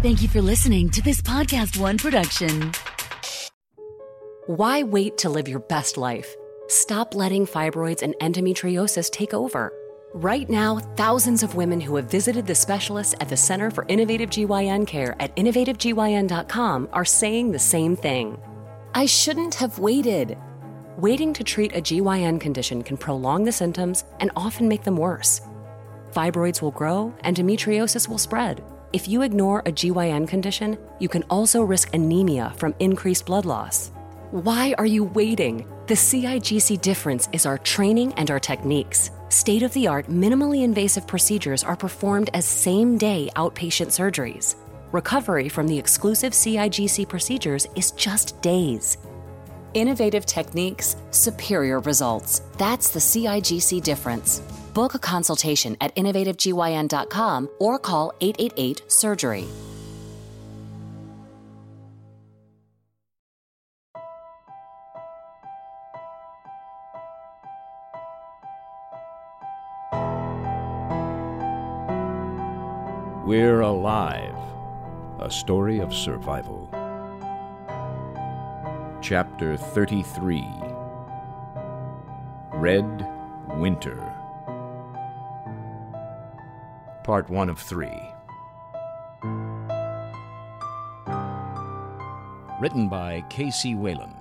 Thank 0.00 0.22
you 0.22 0.28
for 0.28 0.40
listening 0.40 0.90
to 0.90 1.02
this 1.02 1.20
Podcast 1.20 1.76
One 1.76 1.98
production. 1.98 2.70
Why 4.46 4.84
wait 4.84 5.18
to 5.18 5.28
live 5.28 5.48
your 5.48 5.58
best 5.58 5.96
life? 5.96 6.36
Stop 6.68 7.16
letting 7.16 7.44
fibroids 7.44 8.02
and 8.02 8.14
endometriosis 8.20 9.10
take 9.10 9.34
over. 9.34 9.72
Right 10.14 10.48
now, 10.48 10.78
thousands 10.94 11.42
of 11.42 11.56
women 11.56 11.80
who 11.80 11.96
have 11.96 12.08
visited 12.08 12.46
the 12.46 12.54
specialists 12.54 13.16
at 13.18 13.28
the 13.28 13.36
Center 13.36 13.72
for 13.72 13.86
Innovative 13.88 14.30
GYN 14.30 14.86
Care 14.86 15.16
at 15.18 15.34
innovativegyn.com 15.34 16.88
are 16.92 17.04
saying 17.04 17.50
the 17.50 17.58
same 17.58 17.96
thing. 17.96 18.40
I 18.94 19.04
shouldn't 19.04 19.56
have 19.56 19.80
waited. 19.80 20.38
Waiting 20.96 21.32
to 21.32 21.42
treat 21.42 21.74
a 21.74 21.80
GYN 21.80 22.40
condition 22.40 22.84
can 22.84 22.98
prolong 22.98 23.42
the 23.42 23.50
symptoms 23.50 24.04
and 24.20 24.30
often 24.36 24.68
make 24.68 24.84
them 24.84 24.96
worse. 24.96 25.40
Fibroids 26.12 26.62
will 26.62 26.70
grow, 26.70 27.12
endometriosis 27.24 28.08
will 28.08 28.16
spread. 28.16 28.62
If 28.90 29.06
you 29.06 29.20
ignore 29.20 29.60
a 29.60 29.72
GYN 29.72 30.26
condition, 30.26 30.78
you 30.98 31.10
can 31.10 31.22
also 31.24 31.60
risk 31.62 31.92
anemia 31.92 32.54
from 32.56 32.74
increased 32.78 33.26
blood 33.26 33.44
loss. 33.44 33.90
Why 34.30 34.74
are 34.78 34.86
you 34.86 35.04
waiting? 35.04 35.66
The 35.88 35.94
CIGC 35.94 36.80
difference 36.80 37.28
is 37.32 37.44
our 37.44 37.58
training 37.58 38.14
and 38.14 38.30
our 38.30 38.40
techniques. 38.40 39.10
State 39.28 39.62
of 39.62 39.74
the 39.74 39.86
art, 39.86 40.06
minimally 40.06 40.62
invasive 40.64 41.06
procedures 41.06 41.62
are 41.62 41.76
performed 41.76 42.30
as 42.32 42.46
same 42.46 42.96
day 42.96 43.28
outpatient 43.36 43.88
surgeries. 43.88 44.54
Recovery 44.92 45.50
from 45.50 45.68
the 45.68 45.78
exclusive 45.78 46.32
CIGC 46.32 47.06
procedures 47.06 47.66
is 47.76 47.90
just 47.90 48.40
days. 48.40 48.96
Innovative 49.74 50.24
techniques, 50.24 50.96
superior 51.10 51.80
results. 51.80 52.40
That's 52.56 52.88
the 52.88 53.00
CIGC 53.00 53.82
difference. 53.82 54.40
Book 54.78 54.94
a 54.94 54.98
consultation 55.00 55.76
at 55.80 55.92
innovativegyn.com 55.96 57.50
or 57.58 57.80
call 57.80 58.12
888 58.20 58.82
Surgery. 58.86 59.44
We're 73.26 73.62
Alive 73.62 74.36
A 75.18 75.28
Story 75.28 75.80
of 75.80 75.92
Survival. 75.92 76.70
Chapter 79.02 79.56
33 79.56 80.44
Red 82.52 83.04
Winter. 83.56 84.17
Part 87.08 87.30
1 87.30 87.48
of 87.48 87.58
3. 87.58 87.88
Written 92.60 92.90
by 92.90 93.24
K.C. 93.30 93.74
Wayland. 93.74 94.17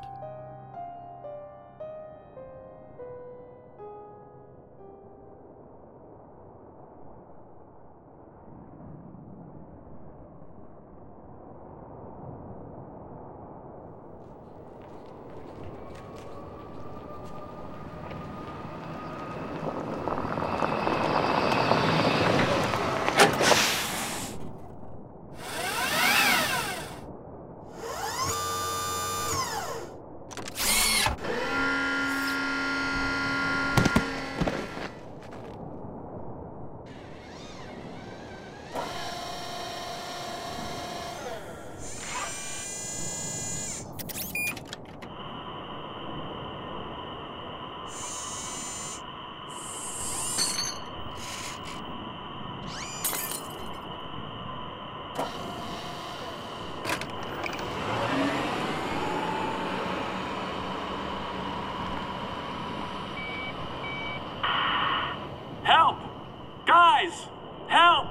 Guys! 67.08 67.28
Help! 67.68 68.10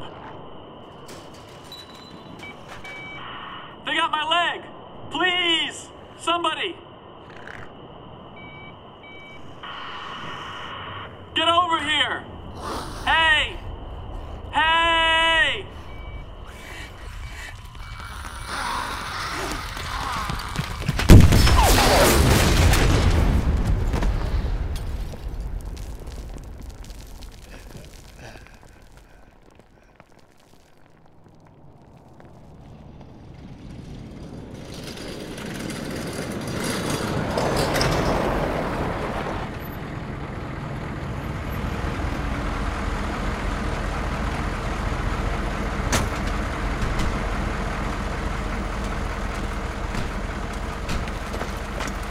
They 3.85 3.95
got 3.95 4.11
my 4.11 4.25
leg! 4.29 4.63
Please! 5.11 5.89
Somebody! 6.19 6.77
Get 11.35 11.49
over 11.49 11.79
here! 11.83 12.25
Hey! 13.05 13.59
Hey! 14.53 15.67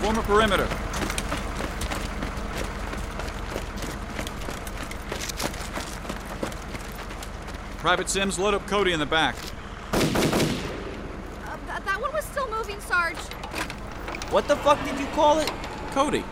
Form 0.05 0.14
a 0.14 0.14
perimeter. 0.25 0.67
Private 7.77 8.09
Sims, 8.09 8.39
load 8.39 8.55
up 8.55 8.65
Cody 8.65 8.93
in 8.93 8.99
the 8.99 9.05
back. 9.05 9.35
Uh, 9.93 11.57
that, 11.67 11.85
that 11.85 12.01
one 12.01 12.11
was 12.11 12.25
still 12.25 12.49
moving, 12.49 12.79
Sarge. 12.81 13.17
What 14.31 14.47
the 14.47 14.55
fuck 14.55 14.83
did 14.83 14.99
you 14.99 15.05
call 15.07 15.37
it? 15.37 15.51
Cody. 15.91 16.23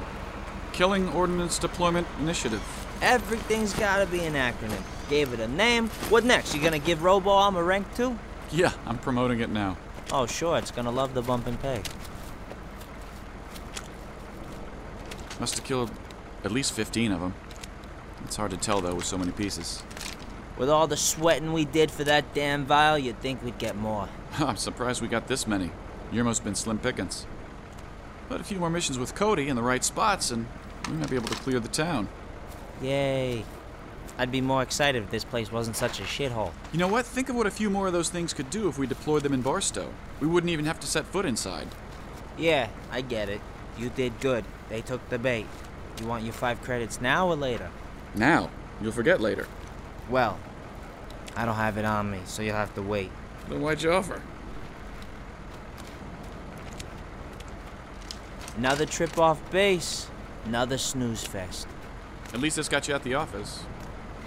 Killing 0.72 1.08
Ordnance 1.10 1.60
Deployment 1.60 2.08
Initiative. 2.20 2.64
Everything's 3.04 3.74
gotta 3.74 4.08
be 4.08 4.22
an 4.22 4.34
acronym. 4.34 4.82
Gave 5.08 5.34
it 5.34 5.40
a 5.40 5.48
name. 5.48 5.90
What 6.10 6.24
next? 6.24 6.56
You 6.56 6.62
gonna 6.64 6.80
give 6.80 7.04
Robo 7.04 7.30
Arm 7.30 7.56
a 7.56 7.64
rank 7.64 7.86
too? 7.96 8.18
Yeah, 8.52 8.74
I'm 8.88 8.98
promoting 8.98 9.40
it 9.42 9.52
now. 9.52 9.78
Oh, 10.12 10.26
sure, 10.26 10.58
it's 10.58 10.72
gonna 10.72 10.90
love 10.90 11.14
the 11.14 11.22
bump 11.22 11.46
and 11.46 11.62
pay. 11.62 11.84
Must 15.40 15.56
have 15.56 15.64
killed 15.64 15.92
at 16.44 16.52
least 16.52 16.74
15 16.74 17.12
of 17.12 17.22
them. 17.22 17.34
It's 18.26 18.36
hard 18.36 18.52
to 18.52 18.58
tell, 18.58 18.82
though, 18.82 18.96
with 18.96 19.06
so 19.06 19.18
many 19.18 19.32
pieces. 19.32 19.84
With 20.58 20.70
all 20.70 20.88
the 20.88 20.98
sweating 20.98 21.52
we 21.52 21.66
did 21.66 21.90
for 21.90 22.04
that 22.04 22.34
damn 22.34 22.66
vial, 22.66 22.98
you'd 22.98 23.20
think 23.20 23.44
we'd 23.44 23.58
get 23.58 23.76
more. 23.76 24.08
I'm 24.40 24.58
surprised 24.58 25.02
we 25.02 25.08
got 25.08 25.28
this 25.28 25.48
many. 25.48 25.72
Your 26.12 26.24
most 26.24 26.44
been 26.44 26.56
slim 26.56 26.78
pickings. 26.78 27.26
But 28.30 28.40
a 28.40 28.44
few 28.44 28.60
more 28.60 28.70
missions 28.70 29.00
with 29.00 29.16
Cody 29.16 29.50
in 29.50 29.56
the 29.56 29.64
right 29.64 29.84
spots, 29.84 30.32
and 30.32 30.46
we 30.88 30.94
might 30.94 31.10
be 31.10 31.16
able 31.16 31.28
to 31.28 31.36
clear 31.36 31.60
the 31.60 31.68
town. 31.68 32.08
Yay. 32.82 33.44
I'd 34.18 34.32
be 34.32 34.42
more 34.42 34.62
excited 34.62 35.02
if 35.04 35.10
this 35.10 35.24
place 35.24 35.52
wasn't 35.52 35.76
such 35.76 36.00
a 36.00 36.04
shithole. 36.04 36.52
You 36.72 36.78
know 36.78 36.88
what? 36.88 37.06
Think 37.06 37.30
of 37.30 37.36
what 37.36 37.48
a 37.48 37.52
few 37.52 37.70
more 37.70 37.88
of 37.88 37.94
those 37.94 38.10
things 38.10 38.32
could 38.34 38.50
do 38.52 38.68
if 38.68 38.78
we 38.78 38.86
deployed 38.86 39.24
them 39.24 39.34
in 39.34 39.42
Barstow. 39.42 39.92
We 40.20 40.28
wouldn't 40.28 40.52
even 40.52 40.66
have 40.66 40.80
to 40.82 40.88
set 40.88 41.06
foot 41.06 41.26
inside. 41.26 41.68
Yeah, 42.38 42.70
I 42.92 43.02
get 43.02 43.30
it. 43.30 43.42
You 43.78 43.90
did 43.90 44.20
good. 44.20 44.46
They 44.70 44.82
took 44.82 45.08
the 45.10 45.20
bait. 45.20 45.48
You 46.00 46.08
want 46.08 46.24
your 46.24 46.34
five 46.34 46.62
credits 46.62 47.02
now 47.02 47.28
or 47.28 47.36
later? 47.36 47.70
Now, 48.16 48.50
you'll 48.82 48.92
forget 48.92 49.22
later. 49.22 49.48
Well, 50.10 50.40
I 51.36 51.46
don't 51.46 51.56
have 51.56 51.78
it 51.78 51.86
on 51.86 52.12
me, 52.12 52.20
so 52.26 52.42
you'll 52.42 52.56
have 52.56 52.74
to 52.76 52.82
wait. 52.82 53.12
Then 53.50 53.62
why'd 53.62 53.82
you 53.82 53.92
offer? 53.92 54.22
Another 58.58 58.86
trip 58.86 59.18
off 59.18 59.40
base. 59.52 60.08
Another 60.46 60.78
snooze 60.78 61.24
fest. 61.24 61.68
At 62.34 62.40
least 62.40 62.58
this 62.58 62.68
got 62.70 62.88
you 62.88 62.94
at 62.94 63.04
the 63.04 63.14
office. 63.14 63.64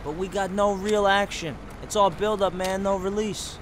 But 0.04 0.16
we 0.16 0.28
got 0.28 0.50
no 0.50 0.72
real 0.72 1.06
action. 1.06 1.56
It's 1.82 1.96
all 1.96 2.10
build 2.10 2.42
up, 2.42 2.54
man, 2.54 2.82
no 2.82 2.96
release. 2.96 3.58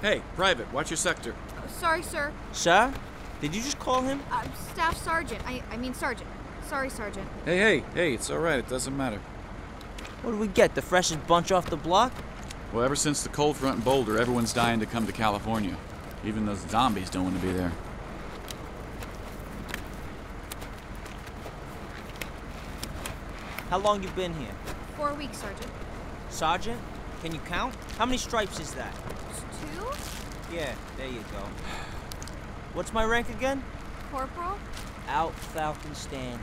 Hey, 0.00 0.22
Private, 0.36 0.72
watch 0.72 0.90
your 0.90 0.96
sector. 0.96 1.34
Sorry, 1.68 2.02
sir. 2.02 2.32
Sir? 2.52 2.92
Did 3.44 3.54
you 3.54 3.60
just 3.60 3.78
call 3.78 4.00
him? 4.00 4.22
Uh, 4.32 4.42
Staff 4.72 4.96
Sergeant. 5.04 5.46
I, 5.46 5.62
I 5.70 5.76
mean, 5.76 5.92
Sergeant. 5.92 6.30
Sorry, 6.66 6.88
Sergeant. 6.88 7.28
Hey, 7.44 7.58
hey, 7.58 7.84
hey, 7.92 8.14
it's 8.14 8.30
alright, 8.30 8.58
it 8.58 8.70
doesn't 8.70 8.96
matter. 8.96 9.18
What 10.22 10.30
do 10.30 10.38
we 10.38 10.46
get? 10.46 10.74
The 10.74 10.80
freshest 10.80 11.26
bunch 11.26 11.52
off 11.52 11.68
the 11.68 11.76
block? 11.76 12.10
Well, 12.72 12.82
ever 12.82 12.96
since 12.96 13.22
the 13.22 13.28
cold 13.28 13.58
front 13.58 13.76
in 13.76 13.82
Boulder, 13.82 14.18
everyone's 14.18 14.54
dying 14.54 14.80
to 14.80 14.86
come 14.86 15.06
to 15.06 15.12
California. 15.12 15.76
Even 16.24 16.46
those 16.46 16.60
zombies 16.70 17.10
don't 17.10 17.24
want 17.24 17.36
to 17.38 17.46
be 17.46 17.52
there. 17.52 17.70
How 23.68 23.76
long 23.76 24.02
you 24.02 24.08
been 24.12 24.32
here? 24.36 24.54
Four 24.96 25.12
weeks, 25.12 25.36
Sergeant. 25.36 25.70
Sergeant? 26.30 26.80
Can 27.22 27.34
you 27.34 27.40
count? 27.40 27.74
How 27.98 28.06
many 28.06 28.16
stripes 28.16 28.58
is 28.58 28.72
that? 28.72 28.94
Two? 29.60 29.84
Yeah, 30.56 30.74
there 30.96 31.08
you 31.08 31.22
go. 31.30 31.46
What's 32.74 32.92
my 32.92 33.04
rank 33.04 33.30
again? 33.30 33.62
Corporal? 34.10 34.58
Out 35.08 35.32
Falcon 35.34 35.94
Stand. 35.94 36.40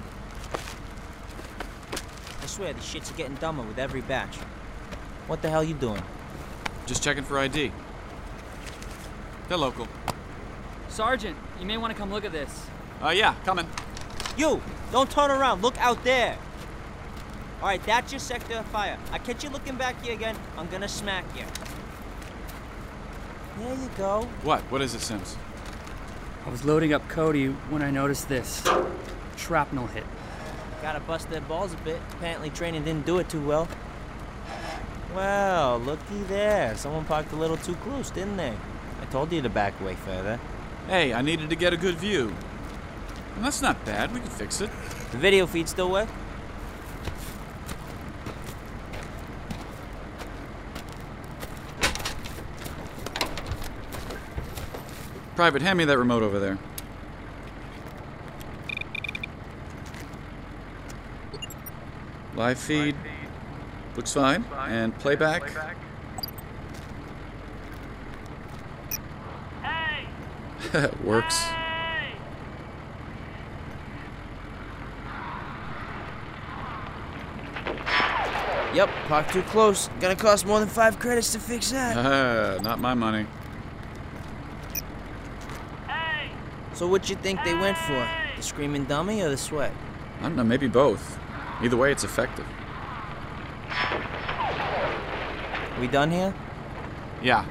I 2.41 2.45
swear, 2.45 2.71
these 2.71 2.83
shits 2.83 3.11
are 3.11 3.17
getting 3.17 3.35
dumber 3.35 3.63
with 3.63 3.77
every 3.77 3.99
batch. 3.99 4.37
What 5.27 5.41
the 5.41 5.49
hell 5.49 5.63
you 5.63 5.73
doing? 5.73 6.01
Just 6.85 7.03
checking 7.03 7.25
for 7.25 7.37
ID. 7.37 7.73
They're 9.49 9.57
local. 9.57 9.89
Sergeant, 10.87 11.35
you 11.59 11.65
may 11.65 11.75
want 11.75 11.91
to 11.93 11.99
come 11.99 12.11
look 12.11 12.23
at 12.23 12.31
this. 12.31 12.65
Uh, 13.03 13.09
yeah, 13.09 13.35
coming. 13.43 13.67
You! 14.37 14.61
Don't 14.93 15.11
turn 15.11 15.31
around, 15.31 15.61
look 15.61 15.77
out 15.79 16.01
there! 16.05 16.37
Alright, 17.59 17.83
that's 17.83 18.13
your 18.13 18.19
sector 18.19 18.55
of 18.55 18.65
fire. 18.67 18.97
I 19.11 19.17
catch 19.17 19.43
you 19.43 19.49
looking 19.49 19.75
back 19.75 20.01
here 20.01 20.13
again, 20.13 20.37
I'm 20.57 20.67
gonna 20.67 20.87
smack 20.87 21.25
you. 21.35 21.43
There 23.59 23.75
you 23.75 23.89
go. 23.97 24.29
What? 24.43 24.61
What 24.71 24.81
is 24.81 24.95
it, 24.95 25.01
Sims? 25.01 25.35
I 26.43 26.49
was 26.49 26.65
loading 26.65 26.91
up 26.91 27.07
Cody 27.07 27.47
when 27.69 27.83
I 27.83 27.91
noticed 27.91 28.27
this. 28.27 28.67
Shrapnel 29.37 29.87
hit. 29.87 30.03
Gotta 30.81 30.99
bust 30.99 31.29
their 31.29 31.41
balls 31.41 31.73
a 31.73 31.77
bit. 31.77 32.01
Apparently 32.13 32.49
training 32.49 32.83
didn't 32.83 33.05
do 33.05 33.19
it 33.19 33.29
too 33.29 33.45
well. 33.45 33.67
Well, 35.13 35.77
looky 35.77 36.23
there. 36.23 36.75
Someone 36.75 37.05
parked 37.05 37.31
a 37.31 37.35
little 37.35 37.57
too 37.57 37.75
close, 37.75 38.09
didn't 38.09 38.37
they? 38.37 38.53
I 39.01 39.05
told 39.11 39.31
you 39.31 39.41
to 39.43 39.49
back 39.49 39.79
way 39.81 39.93
further. 39.93 40.39
Hey, 40.87 41.13
I 41.13 41.21
needed 41.21 41.51
to 41.51 41.55
get 41.55 41.73
a 41.73 41.77
good 41.77 41.95
view. 41.95 42.33
And 43.35 43.45
that's 43.45 43.61
not 43.61 43.83
bad, 43.85 44.11
we 44.11 44.19
can 44.19 44.29
fix 44.29 44.61
it. 44.61 44.71
The 45.11 45.17
video 45.17 45.45
feed 45.45 45.69
still 45.69 45.91
work? 45.91 46.09
Private, 55.35 55.61
hand 55.61 55.77
me 55.77 55.85
that 55.85 55.97
remote 55.97 56.23
over 56.23 56.39
there. 56.39 56.57
Live 62.35 62.59
feed. 62.59 62.95
Looks 63.95 64.13
fine. 64.13 64.45
And 64.67 64.97
playback. 64.99 65.43
Works. 71.03 71.45
Yep, 78.73 78.89
parked 79.07 79.33
too 79.33 79.41
close. 79.43 79.89
Gonna 79.99 80.15
cost 80.15 80.45
more 80.45 80.59
than 80.59 80.69
five 80.69 80.97
credits 80.97 81.33
to 81.33 81.39
fix 81.39 81.71
that. 81.71 81.97
Ah, 81.97 82.57
not 82.63 82.79
my 82.79 82.93
money. 82.93 83.27
So 86.81 86.87
what 86.87 87.11
you 87.11 87.15
think 87.15 87.43
they 87.43 87.53
went 87.53 87.77
for? 87.77 88.09
The 88.35 88.41
screaming 88.41 88.85
dummy 88.85 89.21
or 89.21 89.29
the 89.29 89.37
sweat? 89.37 89.71
I 90.17 90.23
don't 90.23 90.35
know, 90.35 90.43
maybe 90.43 90.67
both. 90.67 91.19
Either 91.61 91.77
way, 91.77 91.91
it's 91.91 92.03
effective. 92.03 92.43
We 95.79 95.85
done 95.85 96.09
here? 96.09 96.33
Yeah. 97.21 97.45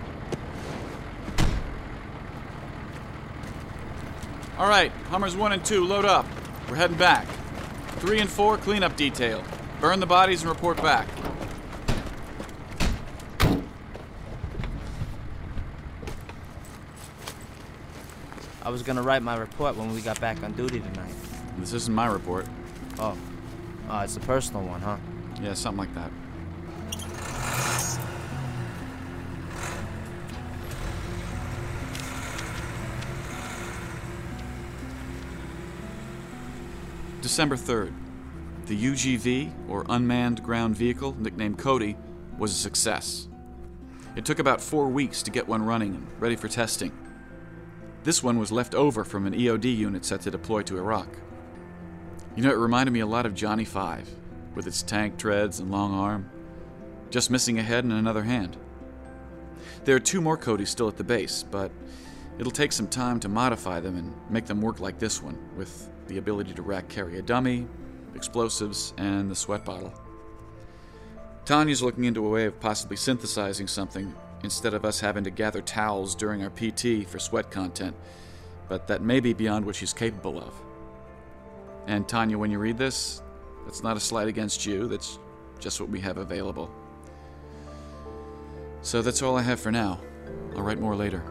All 4.58 4.68
right, 4.68 4.90
Hummers 5.10 5.36
1 5.36 5.52
and 5.52 5.64
2, 5.64 5.84
load 5.84 6.04
up. 6.04 6.26
We're 6.68 6.74
heading 6.74 6.96
back. 6.96 7.28
3 8.00 8.18
and 8.18 8.28
4, 8.28 8.58
cleanup 8.58 8.96
detail. 8.96 9.44
Burn 9.80 10.00
the 10.00 10.06
bodies 10.06 10.42
and 10.42 10.50
report 10.50 10.78
back. 10.78 11.06
I 18.70 18.72
was 18.72 18.84
gonna 18.84 19.02
write 19.02 19.24
my 19.24 19.36
report 19.36 19.74
when 19.74 19.92
we 19.92 20.00
got 20.00 20.20
back 20.20 20.44
on 20.44 20.52
duty 20.52 20.78
tonight. 20.78 21.12
This 21.58 21.72
isn't 21.72 21.92
my 21.92 22.06
report. 22.06 22.46
Oh. 23.00 23.18
Oh, 23.88 23.98
it's 23.98 24.16
a 24.16 24.20
personal 24.20 24.62
one, 24.62 24.80
huh? 24.80 24.96
Yeah, 25.42 25.54
something 25.54 25.80
like 25.80 25.92
that. 25.96 26.12
December 37.22 37.56
3rd. 37.56 37.92
The 38.66 38.84
UGV, 38.84 39.50
or 39.68 39.84
Unmanned 39.88 40.44
Ground 40.44 40.76
Vehicle, 40.76 41.16
nicknamed 41.18 41.58
Cody, 41.58 41.96
was 42.38 42.52
a 42.52 42.54
success. 42.54 43.26
It 44.14 44.24
took 44.24 44.38
about 44.38 44.60
four 44.60 44.86
weeks 44.86 45.24
to 45.24 45.32
get 45.32 45.48
one 45.48 45.64
running 45.64 45.96
and 45.96 46.06
ready 46.20 46.36
for 46.36 46.46
testing. 46.46 46.92
This 48.02 48.22
one 48.22 48.38
was 48.38 48.50
left 48.50 48.74
over 48.74 49.04
from 49.04 49.26
an 49.26 49.34
EOD 49.34 49.76
unit 49.76 50.04
set 50.06 50.22
to 50.22 50.30
deploy 50.30 50.62
to 50.62 50.78
Iraq. 50.78 51.08
You 52.34 52.42
know, 52.42 52.50
it 52.50 52.56
reminded 52.56 52.92
me 52.92 53.00
a 53.00 53.06
lot 53.06 53.26
of 53.26 53.34
Johnny 53.34 53.66
Five, 53.66 54.08
with 54.54 54.66
its 54.66 54.82
tank 54.82 55.18
treads 55.18 55.60
and 55.60 55.70
long 55.70 55.92
arm, 55.92 56.30
just 57.10 57.30
missing 57.30 57.58
a 57.58 57.62
head 57.62 57.84
and 57.84 57.92
another 57.92 58.22
hand. 58.22 58.56
There 59.84 59.96
are 59.96 60.00
two 60.00 60.22
more 60.22 60.38
Codys 60.38 60.68
still 60.68 60.88
at 60.88 60.96
the 60.96 61.04
base, 61.04 61.42
but 61.42 61.70
it'll 62.38 62.52
take 62.52 62.72
some 62.72 62.88
time 62.88 63.20
to 63.20 63.28
modify 63.28 63.80
them 63.80 63.96
and 63.96 64.14
make 64.30 64.46
them 64.46 64.62
work 64.62 64.80
like 64.80 64.98
this 64.98 65.22
one, 65.22 65.38
with 65.56 65.90
the 66.06 66.16
ability 66.16 66.54
to 66.54 66.62
rack 66.62 66.88
carry 66.88 67.18
a 67.18 67.22
dummy, 67.22 67.66
explosives, 68.14 68.94
and 68.96 69.30
the 69.30 69.36
sweat 69.36 69.64
bottle. 69.64 69.92
Tanya's 71.44 71.82
looking 71.82 72.04
into 72.04 72.24
a 72.24 72.30
way 72.30 72.46
of 72.46 72.58
possibly 72.60 72.96
synthesizing 72.96 73.66
something 73.66 74.14
instead 74.42 74.74
of 74.74 74.84
us 74.84 75.00
having 75.00 75.24
to 75.24 75.30
gather 75.30 75.60
towels 75.60 76.14
during 76.14 76.42
our 76.42 76.50
PT 76.50 77.06
for 77.08 77.18
sweat 77.18 77.50
content, 77.50 77.94
but 78.68 78.86
that 78.86 79.02
may 79.02 79.20
be 79.20 79.32
beyond 79.32 79.64
what 79.66 79.76
she's 79.76 79.92
capable 79.92 80.38
of. 80.38 80.54
And 81.86 82.08
Tanya, 82.08 82.38
when 82.38 82.50
you 82.50 82.58
read 82.58 82.78
this, 82.78 83.22
that's 83.64 83.82
not 83.82 83.96
a 83.96 84.00
slight 84.00 84.28
against 84.28 84.64
you, 84.64 84.88
that's 84.88 85.18
just 85.58 85.80
what 85.80 85.90
we 85.90 86.00
have 86.00 86.18
available. 86.18 86.70
So 88.82 89.02
that's 89.02 89.22
all 89.22 89.36
I 89.36 89.42
have 89.42 89.60
for 89.60 89.70
now. 89.70 90.00
I'll 90.56 90.62
write 90.62 90.80
more 90.80 90.96
later. 90.96 91.22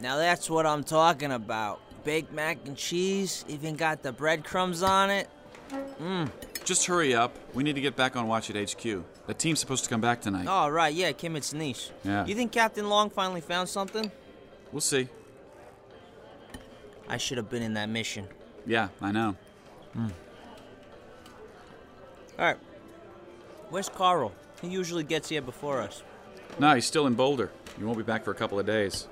Now 0.00 0.16
that's 0.16 0.48
what 0.48 0.66
I'm 0.66 0.84
talking 0.84 1.32
about. 1.32 1.80
Baked 2.04 2.32
mac 2.32 2.58
and 2.66 2.76
cheese, 2.76 3.44
even 3.48 3.76
got 3.76 4.02
the 4.02 4.12
breadcrumbs 4.12 4.82
on 4.82 5.10
it. 5.10 5.28
Mmm. 6.00 6.30
Just 6.64 6.86
hurry 6.86 7.14
up. 7.14 7.34
We 7.54 7.62
need 7.62 7.74
to 7.74 7.80
get 7.80 7.96
back 7.96 8.16
on 8.16 8.28
watch 8.28 8.50
at 8.50 8.56
HQ. 8.56 8.82
The 9.26 9.34
team's 9.34 9.58
supposed 9.58 9.84
to 9.84 9.90
come 9.90 10.00
back 10.00 10.20
tonight. 10.20 10.46
Oh, 10.48 10.68
right, 10.68 10.92
yeah, 10.92 11.12
Kimmett's 11.12 11.52
niece. 11.52 11.90
Yeah. 12.04 12.24
You 12.26 12.34
think 12.34 12.52
Captain 12.52 12.88
Long 12.88 13.10
finally 13.10 13.40
found 13.40 13.68
something? 13.68 14.10
We'll 14.72 14.80
see. 14.80 15.08
I 17.08 17.16
should 17.16 17.38
have 17.38 17.48
been 17.48 17.62
in 17.62 17.74
that 17.74 17.88
mission. 17.88 18.26
Yeah, 18.66 18.88
I 19.00 19.12
know. 19.12 19.34
Mm. 19.96 20.12
Alright. 22.38 22.58
Where's 23.70 23.88
Carl? 23.88 24.32
He 24.60 24.68
usually 24.68 25.04
gets 25.04 25.28
here 25.28 25.42
before 25.42 25.80
us. 25.80 26.02
No, 26.58 26.74
he's 26.74 26.86
still 26.86 27.06
in 27.06 27.14
Boulder. 27.14 27.50
He 27.78 27.84
won't 27.84 27.98
be 27.98 28.04
back 28.04 28.24
for 28.24 28.30
a 28.30 28.34
couple 28.34 28.58
of 28.58 28.66
days. 28.66 29.08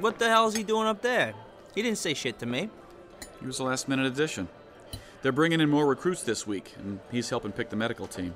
What 0.00 0.18
the 0.18 0.28
hell 0.28 0.48
is 0.48 0.54
he 0.54 0.62
doing 0.62 0.86
up 0.86 1.02
there? 1.02 1.34
He 1.74 1.82
didn't 1.82 1.98
say 1.98 2.14
shit 2.14 2.38
to 2.38 2.46
me. 2.46 2.70
He 3.38 3.46
was 3.46 3.58
a 3.58 3.64
last 3.64 3.86
minute 3.86 4.06
addition. 4.06 4.48
They're 5.22 5.32
bringing 5.32 5.60
in 5.60 5.68
more 5.68 5.86
recruits 5.86 6.22
this 6.22 6.46
week, 6.46 6.72
and 6.78 6.98
he's 7.10 7.28
helping 7.28 7.52
pick 7.52 7.68
the 7.68 7.76
medical 7.76 8.06
team. 8.06 8.34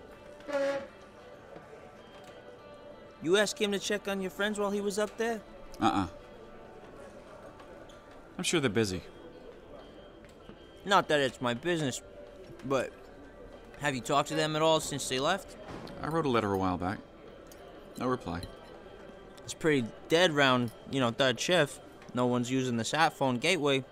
You 3.23 3.39
asked 3.39 3.59
him 3.59 3.73
to 3.73 3.79
check 3.79 4.07
on 4.07 4.21
your 4.21 4.31
friends 4.31 4.59
while 4.59 4.71
he 4.71 4.83
was 4.83 4.99
up 4.99 5.17
there? 5.17 5.41
Uh 5.81 5.87
uh 5.87 6.07
I'm 8.37 8.45
sure 8.45 8.61
they're 8.61 8.69
busy. 8.69 9.03
Not 10.85 11.09
that 11.09 11.21
it's 11.21 11.41
my 11.41 11.55
business, 11.55 12.03
but 12.67 12.93
have 13.81 13.95
you 13.95 14.03
talked 14.03 14.29
to 14.29 14.35
them 14.35 14.55
at 14.55 14.61
all 14.61 14.81
since 14.81 15.09
they 15.09 15.19
left? 15.19 15.57
I 16.03 16.09
wrote 16.09 16.27
a 16.27 16.29
letter 16.29 16.53
a 16.53 16.59
while 16.59 16.77
back. 16.77 16.99
No 17.99 18.09
reply. 18.09 18.43
It's 19.45 19.55
pretty 19.55 19.87
dead 20.09 20.33
round, 20.33 20.71
you 20.91 21.01
know, 21.01 21.11
third 21.11 21.39
shift. 21.39 21.81
No 22.15 22.27
one's 22.27 22.51
using 22.51 22.77
the 22.77 22.85
sat 22.85 23.13
phone 23.13 23.39
gateway. 23.39 23.85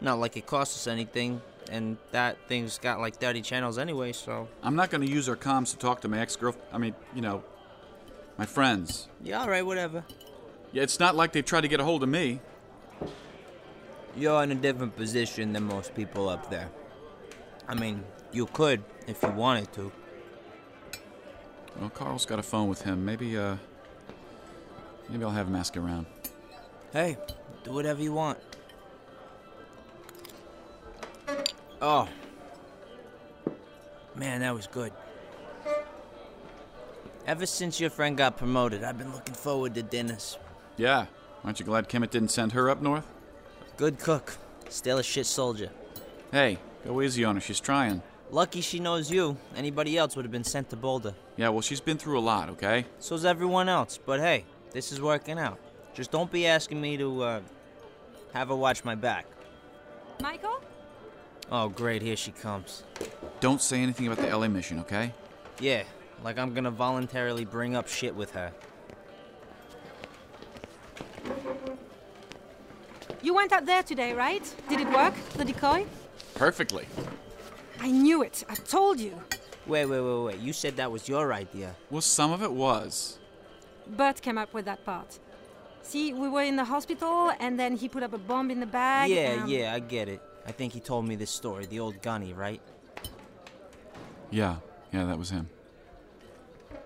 Not 0.00 0.18
like 0.18 0.36
it 0.36 0.46
costs 0.46 0.76
us 0.76 0.86
anything, 0.90 1.40
and 1.70 1.96
that 2.10 2.36
thing's 2.48 2.78
got 2.78 3.00
like 3.00 3.16
30 3.16 3.42
channels 3.42 3.78
anyway, 3.78 4.12
so. 4.12 4.48
I'm 4.62 4.76
not 4.76 4.90
going 4.90 5.02
to 5.02 5.10
use 5.10 5.28
our 5.28 5.36
comms 5.36 5.70
to 5.70 5.78
talk 5.78 6.00
to 6.02 6.08
my 6.08 6.20
ex 6.20 6.36
girlfriend. 6.36 6.68
I 6.72 6.78
mean, 6.78 6.94
you 7.14 7.22
know, 7.22 7.44
my 8.38 8.46
friends. 8.46 9.08
Yeah, 9.22 9.42
alright, 9.42 9.64
whatever. 9.64 10.04
Yeah, 10.72 10.82
it's 10.82 11.00
not 11.00 11.16
like 11.16 11.32
they've 11.32 11.44
tried 11.44 11.62
to 11.62 11.68
get 11.68 11.80
a 11.80 11.84
hold 11.84 12.02
of 12.02 12.08
me. 12.08 12.40
You're 14.16 14.42
in 14.42 14.52
a 14.52 14.54
different 14.54 14.96
position 14.96 15.52
than 15.52 15.64
most 15.64 15.94
people 15.94 16.28
up 16.28 16.50
there. 16.50 16.70
I 17.68 17.74
mean, 17.74 18.04
you 18.32 18.46
could 18.46 18.82
if 19.06 19.22
you 19.22 19.30
wanted 19.30 19.72
to. 19.74 19.92
Well, 21.78 21.90
Carl's 21.90 22.26
got 22.26 22.38
a 22.38 22.42
phone 22.42 22.68
with 22.68 22.82
him. 22.82 23.04
Maybe, 23.04 23.38
uh. 23.38 23.56
Maybe 25.10 25.24
I'll 25.24 25.30
have 25.30 25.48
him 25.48 25.56
ask 25.56 25.76
around. 25.76 26.06
Hey, 26.92 27.16
do 27.64 27.72
whatever 27.72 28.00
you 28.00 28.12
want. 28.12 28.38
Oh. 31.82 32.08
Man, 34.14 34.40
that 34.40 34.54
was 34.54 34.66
good. 34.66 34.92
Ever 37.26 37.46
since 37.46 37.80
your 37.80 37.90
friend 37.90 38.16
got 38.16 38.36
promoted, 38.36 38.82
I've 38.84 38.98
been 38.98 39.12
looking 39.12 39.34
forward 39.34 39.74
to 39.74 39.82
dinners. 39.82 40.38
Yeah. 40.76 41.06
Aren't 41.44 41.58
you 41.58 41.66
glad 41.66 41.88
Kimmett 41.88 42.10
didn't 42.10 42.30
send 42.30 42.52
her 42.52 42.68
up 42.68 42.82
north? 42.82 43.06
Good 43.76 43.98
cook, 43.98 44.36
still 44.68 44.98
a 44.98 45.02
shit 45.02 45.26
soldier. 45.26 45.70
Hey, 46.32 46.58
go 46.84 47.00
easy 47.00 47.24
on 47.24 47.36
her. 47.36 47.40
She's 47.40 47.60
trying. 47.60 48.02
Lucky 48.30 48.60
she 48.60 48.78
knows 48.78 49.10
you. 49.10 49.36
Anybody 49.56 49.96
else 49.96 50.16
would 50.16 50.24
have 50.24 50.32
been 50.32 50.44
sent 50.44 50.70
to 50.70 50.76
Boulder. 50.76 51.14
Yeah, 51.36 51.48
well, 51.48 51.62
she's 51.62 51.80
been 51.80 51.98
through 51.98 52.18
a 52.18 52.20
lot, 52.20 52.50
okay? 52.50 52.84
So's 52.98 53.24
everyone 53.24 53.68
else. 53.68 53.98
But 54.04 54.20
hey, 54.20 54.44
this 54.72 54.92
is 54.92 55.00
working 55.00 55.38
out. 55.38 55.58
Just 55.94 56.10
don't 56.10 56.30
be 56.30 56.46
asking 56.46 56.80
me 56.80 56.96
to, 56.96 57.22
uh, 57.22 57.40
have 58.32 58.48
her 58.48 58.56
watch 58.56 58.84
my 58.84 58.94
back. 58.94 59.26
Michael? 60.20 60.60
Oh, 61.50 61.68
great, 61.68 62.02
here 62.02 62.16
she 62.16 62.30
comes. 62.30 62.84
Don't 63.40 63.60
say 63.60 63.82
anything 63.82 64.06
about 64.06 64.18
the 64.18 64.36
LA 64.36 64.48
mission, 64.48 64.78
okay? 64.80 65.12
Yeah, 65.58 65.82
like 66.22 66.38
I'm 66.38 66.54
gonna 66.54 66.70
voluntarily 66.70 67.44
bring 67.44 67.74
up 67.74 67.88
shit 67.88 68.14
with 68.14 68.30
her. 68.32 68.52
You 73.22 73.34
went 73.34 73.52
out 73.52 73.66
there 73.66 73.82
today, 73.82 74.14
right? 74.14 74.42
Did 74.68 74.80
it 74.80 74.90
work? 74.90 75.14
The 75.34 75.44
decoy? 75.44 75.86
Perfectly. 76.34 76.86
I 77.80 77.90
knew 77.90 78.22
it. 78.22 78.44
I 78.48 78.54
told 78.54 78.98
you. 78.98 79.20
Wait, 79.66 79.86
wait, 79.86 80.00
wait, 80.00 80.24
wait. 80.24 80.38
You 80.38 80.52
said 80.52 80.76
that 80.76 80.90
was 80.90 81.08
your 81.08 81.32
idea. 81.32 81.76
Well, 81.90 82.00
some 82.00 82.32
of 82.32 82.42
it 82.42 82.50
was. 82.52 83.19
Burt 83.96 84.20
came 84.22 84.38
up 84.38 84.54
with 84.54 84.64
that 84.66 84.84
part. 84.84 85.18
See, 85.82 86.12
we 86.12 86.28
were 86.28 86.42
in 86.42 86.56
the 86.56 86.64
hospital, 86.64 87.32
and 87.40 87.58
then 87.58 87.76
he 87.76 87.88
put 87.88 88.02
up 88.02 88.12
a 88.12 88.18
bomb 88.18 88.50
in 88.50 88.60
the 88.60 88.66
bag. 88.66 89.10
yeah, 89.10 89.40
and- 89.42 89.50
yeah, 89.50 89.74
I 89.74 89.80
get 89.80 90.08
it. 90.08 90.22
I 90.46 90.52
think 90.52 90.72
he 90.72 90.80
told 90.80 91.06
me 91.06 91.16
this 91.16 91.30
story, 91.30 91.66
the 91.66 91.80
old 91.80 92.00
gunny, 92.02 92.32
right? 92.32 92.60
Yeah, 94.30 94.56
yeah, 94.92 95.04
that 95.04 95.18
was 95.18 95.30
him. 95.30 95.48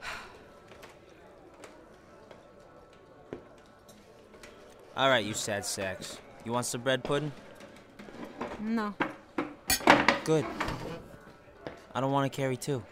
All 4.96 5.08
right, 5.08 5.24
you 5.24 5.34
sad 5.34 5.64
sacks. 5.64 6.18
You 6.44 6.52
want 6.52 6.66
some 6.66 6.82
bread 6.82 7.02
pudding? 7.04 7.32
No. 8.60 8.94
Good. 10.24 10.44
I 11.94 12.00
don't 12.00 12.12
want 12.12 12.30
to 12.30 12.36
carry 12.36 12.56
two. 12.56 12.82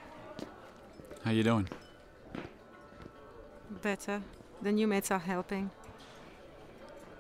How 1.25 1.31
you 1.31 1.43
doing? 1.43 1.69
Better. 3.83 4.23
The 4.63 4.71
new 4.73 4.87
mates 4.87 5.11
are 5.11 5.19
helping. 5.19 5.71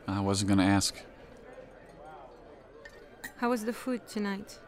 I 0.06 0.20
wasn't 0.20 0.48
gonna 0.50 0.64
ask. 0.64 0.94
How 3.38 3.50
was 3.50 3.64
the 3.64 3.72
food 3.72 4.06
tonight? 4.06 4.58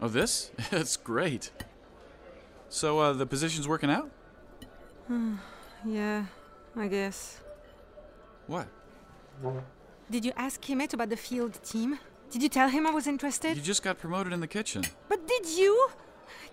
Oh, 0.00 0.08
this? 0.08 0.52
It's 0.72 0.96
great. 0.96 1.50
So, 2.68 3.00
uh, 3.00 3.12
the 3.12 3.26
position's 3.26 3.66
working 3.68 3.90
out? 3.90 4.10
Yeah, 5.84 6.24
I 6.76 6.88
guess. 6.88 7.40
What? 8.48 8.66
Did 10.10 10.24
you 10.24 10.32
ask 10.36 10.60
Kimmett 10.60 10.92
about 10.92 11.08
the 11.08 11.16
field 11.16 11.54
team? 11.62 12.00
Did 12.32 12.42
you 12.42 12.48
tell 12.48 12.68
him 12.68 12.84
I 12.84 12.90
was 12.90 13.06
interested? 13.06 13.56
You 13.56 13.62
just 13.62 13.84
got 13.84 13.96
promoted 13.98 14.32
in 14.32 14.40
the 14.40 14.48
kitchen. 14.48 14.82
But 15.08 15.26
did 15.28 15.46
you? 15.46 15.88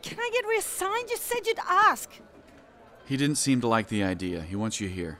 Can 0.03 0.19
I 0.19 0.29
get 0.31 0.45
reassigned? 0.47 1.09
You 1.09 1.17
said 1.17 1.47
you'd 1.47 1.59
ask. 1.67 2.09
He 3.05 3.17
didn't 3.17 3.37
seem 3.37 3.61
to 3.61 3.67
like 3.67 3.87
the 3.87 4.03
idea. 4.03 4.41
He 4.41 4.55
wants 4.55 4.81
you 4.81 4.87
here. 4.87 5.19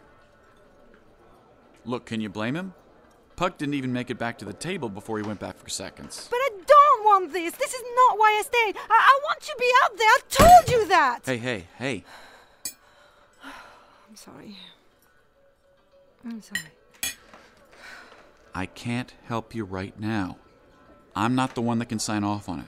Look, 1.86 2.06
can 2.06 2.20
you 2.20 2.30
blame 2.30 2.56
him? 2.56 2.74
Puck 3.36 3.58
didn't 3.58 3.75
even 3.75 3.94
make 3.94 4.10
it 4.10 4.18
back 4.18 4.38
to 4.39 4.46
the 4.46 4.54
table 4.54 4.89
before 4.89 5.18
he 5.18 5.24
went 5.24 5.39
back 5.39 5.58
for 5.58 5.70
seconds. 5.70 6.27
But 6.32 6.38
I 6.38 6.50
don't 6.65 7.06
want 7.06 7.34
this. 7.34 7.54
This 7.54 7.74
is 7.74 7.84
not 7.96 8.18
why 8.18 8.38
I 8.39 8.42
stayed. 8.42 8.77
I, 8.77 8.89
I 8.89 9.20
want 9.24 9.42
to 9.42 9.56
be 9.60 9.72
out 9.84 9.98
there. 9.98 10.08
I 10.08 10.20
told 10.30 10.70
you 10.72 10.88
that. 10.88 11.20
Hey, 11.25 11.38
hey, 11.38 11.68
hey. 11.77 12.04
I'm 14.10 14.15
sorry. 14.15 14.58
I'm 16.24 16.42
sorry. 16.42 16.62
I 18.56 18.65
can't 18.65 19.13
help 19.25 19.54
you 19.54 19.65
right 19.65 20.00
now. 20.00 20.38
I'm 21.15 21.36
not 21.36 21.56
the 21.56 21.62
one 21.62 21.80
that 21.80 21.88
can 21.88 22.00
sign 22.00 22.24
off 22.24 22.50
on 22.50 22.62
it. 22.62 22.68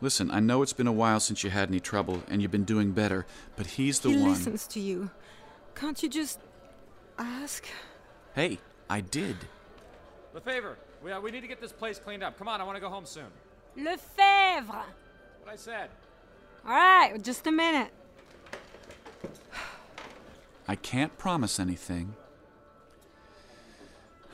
Listen, 0.00 0.30
I 0.30 0.38
know 0.40 0.62
it's 0.62 0.72
been 0.72 0.86
a 0.86 0.92
while 0.92 1.18
since 1.18 1.42
you 1.42 1.50
had 1.50 1.68
any 1.68 1.80
trouble 1.80 2.22
and 2.28 2.40
you've 2.40 2.52
been 2.52 2.64
doing 2.64 2.92
better, 2.92 3.26
but 3.56 3.66
he's 3.66 3.98
the 4.00 4.10
he 4.10 4.16
one. 4.16 4.30
listens 4.30 4.66
to 4.68 4.80
you. 4.80 5.10
Can't 5.74 6.00
you 6.02 6.08
just 6.08 6.40
ask? 7.18 7.66
Hey, 8.34 8.58
I 8.88 9.00
did. 9.00 9.36
Lefevre, 10.34 10.78
we, 11.02 11.10
uh, 11.10 11.20
we 11.20 11.32
need 11.32 11.40
to 11.40 11.48
get 11.48 11.60
this 11.60 11.72
place 11.72 11.98
cleaned 11.98 12.22
up. 12.22 12.38
Come 12.38 12.46
on, 12.46 12.60
I 12.60 12.64
want 12.64 12.76
to 12.76 12.80
go 12.80 12.88
home 12.88 13.06
soon. 13.06 13.26
Lefebvre. 13.76 14.84
What 15.42 15.52
I 15.52 15.56
said. 15.56 15.90
All 16.64 16.72
right, 16.72 17.20
just 17.22 17.46
a 17.46 17.52
minute. 17.52 17.90
I 20.68 20.76
can't 20.76 21.16
promise 21.16 21.58
anything, 21.58 22.14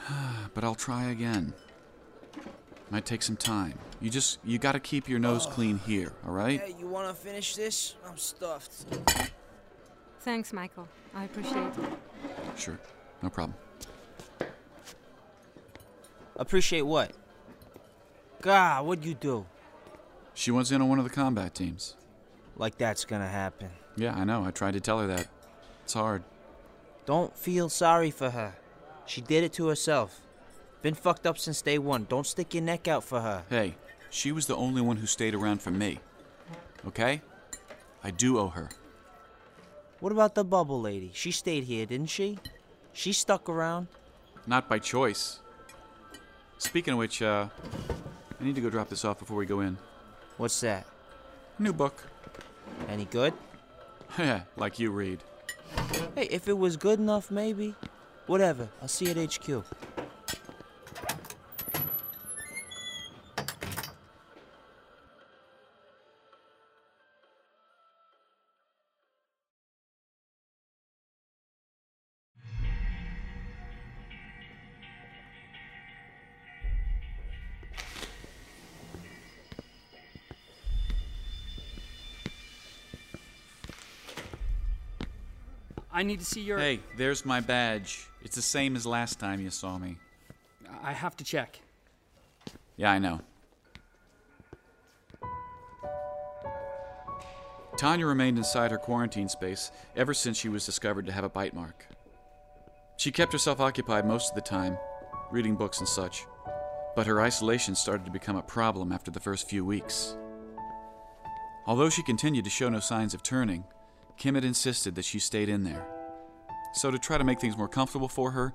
but 0.55 0.65
I'll 0.65 0.75
try 0.75 1.11
again. 1.11 1.55
Might 2.91 3.07
take 3.07 3.23
some 3.23 3.37
time. 3.37 3.79
You 4.05 4.11
just 4.11 4.39
you 4.45 4.59
got 4.59 4.73
to 4.73 4.81
keep 4.81 5.09
your 5.09 5.19
nose 5.19 5.47
clean 5.47 5.79
here, 5.79 6.13
all 6.27 6.35
right? 6.35 6.61
Hey, 6.61 6.75
you 6.79 6.87
want 6.87 7.09
to 7.09 7.15
finish 7.15 7.57
this? 7.57 7.95
I'm 8.07 8.19
stuffed. 8.19 8.85
Thanks, 10.21 10.53
Michael. 10.53 10.87
I 11.15 11.25
appreciate 11.25 11.69
it. 11.69 11.75
Sure. 12.55 12.79
No 13.23 13.31
problem. 13.31 13.57
Appreciate 16.37 16.83
what? 16.83 17.13
God, 18.43 18.85
what'd 18.85 19.07
you 19.07 19.15
do? 19.15 19.47
She 20.35 20.51
wants 20.51 20.71
in 20.71 20.83
on 20.83 20.89
one 20.91 20.99
of 20.99 21.05
the 21.05 21.11
combat 21.11 21.55
teams. 21.55 21.97
Like 22.59 22.77
that's 22.77 23.07
gonna 23.07 23.27
happen. 23.27 23.71
Yeah, 23.97 24.15
I 24.15 24.25
know. 24.25 24.45
I 24.45 24.51
tried 24.51 24.75
to 24.75 24.81
tell 24.81 25.01
her 25.01 25.07
that. 25.07 25.29
It's 25.85 25.95
hard. 25.95 26.25
Don't 27.07 27.35
feel 27.35 27.71
sorry 27.71 28.11
for 28.11 28.29
her. 28.29 28.53
She 29.07 29.23
did 29.23 29.45
it 29.45 29.55
to 29.55 29.69
herself. 29.69 30.21
Been 30.83 30.93
fucked 30.93 31.27
up 31.27 31.39
since 31.39 31.63
day 31.63 31.79
one. 31.79 32.05
Don't 32.07 32.27
stick 32.27 32.53
your 32.53 32.63
neck 32.63 32.87
out 32.87 33.03
for 33.03 33.23
her. 33.23 33.45
Hey, 33.49 33.77
she 34.15 34.31
was 34.31 34.47
the 34.47 34.55
only 34.55 34.81
one 34.81 34.97
who 34.97 35.07
stayed 35.07 35.35
around 35.35 35.61
for 35.61 35.73
me. 35.73 35.99
Okay? 36.87 37.21
I 38.05 38.13
do 38.13 38.39
owe 38.39 38.49
her. 38.49 38.71
What 39.99 40.13
about 40.13 40.37
the 40.37 40.45
bubble 40.45 40.81
lady? 40.81 41.11
She 41.13 41.33
stayed 41.33 41.65
here, 41.65 41.85
didn't 41.85 42.11
she? 42.11 42.39
She 42.93 43.13
stuck 43.13 43.49
around. 43.49 43.89
Not 44.47 44.69
by 44.69 44.79
choice. 44.79 45.41
Speaking 46.59 46.93
of 46.93 46.99
which, 46.99 47.23
uh, 47.23 47.49
I 48.41 48.45
need 48.45 48.55
to 48.55 48.61
go 48.61 48.71
drop 48.71 48.89
this 48.89 49.05
off 49.05 49.19
before 49.19 49.37
we 49.37 49.47
go 49.47 49.61
in. 49.61 49.77
What's 50.37 50.61
that? 50.61 50.87
New 51.59 51.73
book. 51.73 52.05
Any 52.89 53.07
good? 53.07 53.35
Yeah, 54.17 54.43
like 54.57 54.79
you 54.79 54.93
read. 54.93 55.25
Hey, 56.15 56.29
if 56.31 56.47
it 56.47 56.57
was 56.57 56.77
good 56.77 57.01
enough, 57.01 57.33
maybe. 57.33 57.75
Whatever. 58.27 58.69
I'll 58.81 58.87
see 58.87 59.07
you 59.07 59.11
at 59.11 59.35
HQ. 59.35 59.65
I 85.95 86.03
need 86.03 86.19
to 86.19 86.25
see 86.27 86.41
your. 86.41 86.59
Hey, 86.59 86.81
there's 86.97 87.25
my 87.25 87.39
badge. 87.39 88.09
It's 88.21 88.35
the 88.35 88.43
same 88.43 88.75
as 88.75 88.85
last 88.85 89.21
time 89.21 89.41
you 89.41 89.51
saw 89.51 89.79
me. 89.79 89.97
I 90.83 90.93
have 90.93 91.17
to 91.19 91.25
check. 91.25 91.61
Yeah, 92.77 92.91
I 92.91 92.99
know. 92.99 93.21
Tanya 97.77 98.07
remained 98.07 98.39
inside 98.39 98.73
her 98.73 98.79
quarantine 98.79 99.29
space 99.29 99.71
ever 99.97 100.15
since 100.15 100.37
she 100.37 100.49
was 100.49 100.67
discovered 100.67 101.07
to 101.07 101.13
have 101.13 101.25
a 101.25 101.29
bite 101.29 101.55
mark. 101.55 101.87
She 102.97 103.13
kept 103.13 103.33
herself 103.33 103.61
occupied 103.61 104.07
most 104.07 104.31
of 104.31 104.35
the 104.35 104.41
time, 104.41 104.77
reading 105.31 105.55
books 105.55 105.79
and 105.79 105.89
such, 105.89 106.27
but 106.97 107.07
her 107.07 107.21
isolation 107.21 107.75
started 107.75 108.05
to 108.05 108.13
become 108.13 108.37
a 108.37 108.43
problem 108.43 108.91
after 108.91 109.11
the 109.11 109.21
first 109.21 109.49
few 109.49 109.65
weeks. 109.65 110.17
Although 111.67 111.91
she 111.91 112.03
continued 112.03 112.45
to 112.45 112.51
show 112.51 112.69
no 112.69 112.81
signs 112.81 113.15
of 113.15 113.23
turning, 113.23 113.65
Kim 114.17 114.35
had 114.35 114.45
insisted 114.45 114.95
that 114.95 115.05
she 115.05 115.19
stayed 115.19 115.49
in 115.49 115.65
there. 115.65 115.87
So, 116.75 116.91
to 116.91 116.99
try 116.99 117.19
to 117.19 117.25
make 117.25 117.41
things 117.41 117.57
more 117.57 117.69
comfortable 117.69 118.09
for 118.09 118.33
her, 118.33 118.53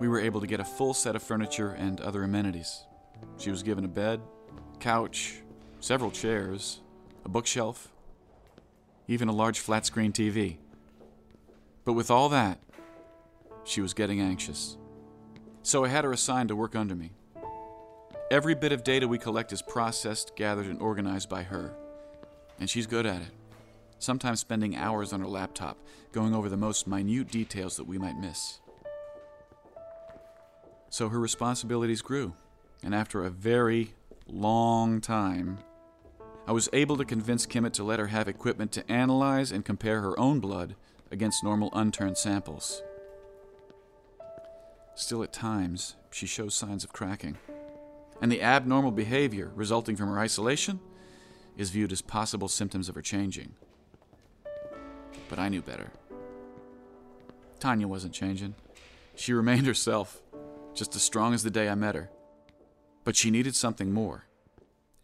we 0.00 0.08
were 0.08 0.20
able 0.20 0.40
to 0.40 0.46
get 0.46 0.58
a 0.60 0.64
full 0.64 0.94
set 0.94 1.14
of 1.14 1.22
furniture 1.22 1.72
and 1.72 2.00
other 2.00 2.22
amenities. 2.22 2.84
She 3.36 3.50
was 3.50 3.62
given 3.62 3.84
a 3.84 3.88
bed, 3.88 4.20
couch, 4.80 5.42
several 5.80 6.10
chairs, 6.10 6.80
a 7.24 7.28
bookshelf, 7.28 7.88
even 9.06 9.28
a 9.28 9.32
large 9.32 9.58
flat 9.58 9.84
screen 9.84 10.12
TV. 10.12 10.56
But 11.84 11.92
with 11.92 12.10
all 12.10 12.28
that, 12.30 12.58
she 13.64 13.80
was 13.80 13.94
getting 13.94 14.20
anxious. 14.20 14.76
So 15.62 15.84
I 15.84 15.88
had 15.88 16.04
her 16.04 16.12
assigned 16.12 16.48
to 16.48 16.56
work 16.56 16.74
under 16.74 16.94
me. 16.94 17.12
Every 18.30 18.54
bit 18.54 18.72
of 18.72 18.84
data 18.84 19.08
we 19.08 19.18
collect 19.18 19.52
is 19.52 19.62
processed, 19.62 20.36
gathered, 20.36 20.66
and 20.66 20.80
organized 20.80 21.28
by 21.28 21.42
her. 21.42 21.74
And 22.60 22.68
she's 22.68 22.86
good 22.86 23.06
at 23.06 23.22
it, 23.22 23.30
sometimes 23.98 24.40
spending 24.40 24.76
hours 24.76 25.12
on 25.12 25.20
her 25.20 25.26
laptop 25.26 25.78
going 26.12 26.34
over 26.34 26.48
the 26.48 26.56
most 26.56 26.86
minute 26.86 27.30
details 27.30 27.76
that 27.76 27.86
we 27.86 27.98
might 27.98 28.18
miss. 28.18 28.60
So 30.90 31.08
her 31.08 31.20
responsibilities 31.20 32.02
grew, 32.02 32.34
and 32.82 32.94
after 32.94 33.24
a 33.24 33.30
very 33.30 33.94
long 34.26 35.00
time, 35.00 35.58
I 36.46 36.52
was 36.52 36.70
able 36.72 36.96
to 36.96 37.04
convince 37.04 37.46
Kimmett 37.46 37.74
to 37.74 37.84
let 37.84 37.98
her 37.98 38.06
have 38.06 38.26
equipment 38.26 38.72
to 38.72 38.90
analyze 38.90 39.52
and 39.52 39.64
compare 39.64 40.00
her 40.00 40.18
own 40.18 40.40
blood 40.40 40.76
against 41.10 41.44
normal 41.44 41.70
unturned 41.74 42.16
samples. 42.16 42.82
Still, 44.94 45.22
at 45.22 45.32
times, 45.32 45.96
she 46.10 46.26
shows 46.26 46.54
signs 46.54 46.84
of 46.84 46.92
cracking, 46.92 47.36
and 48.22 48.32
the 48.32 48.42
abnormal 48.42 48.90
behavior 48.90 49.52
resulting 49.54 49.94
from 49.94 50.08
her 50.08 50.18
isolation 50.18 50.80
is 51.56 51.70
viewed 51.70 51.92
as 51.92 52.00
possible 52.00 52.48
symptoms 52.48 52.88
of 52.88 52.94
her 52.94 53.02
changing. 53.02 53.52
But 55.28 55.38
I 55.38 55.48
knew 55.48 55.62
better. 55.62 55.90
Tanya 57.60 57.88
wasn't 57.88 58.14
changing. 58.14 58.54
She 59.14 59.32
remained 59.32 59.66
herself, 59.72 60.20
just 60.74 60.94
as 60.96 61.02
strong 61.02 61.34
as 61.34 61.42
the 61.42 61.50
day 61.50 61.68
I 61.68 61.74
met 61.74 61.94
her. 61.94 62.10
But 63.04 63.16
she 63.16 63.30
needed 63.30 63.54
something 63.54 63.92
more. 63.92 64.24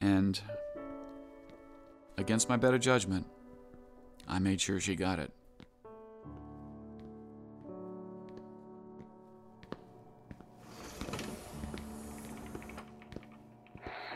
And, 0.01 0.41
against 2.17 2.49
my 2.49 2.57
better 2.57 2.79
judgment, 2.79 3.27
I 4.29 4.39
made 4.39 4.61
sure 4.61 4.81
she 4.81 4.97
got 4.97 5.19
it. 5.19 5.31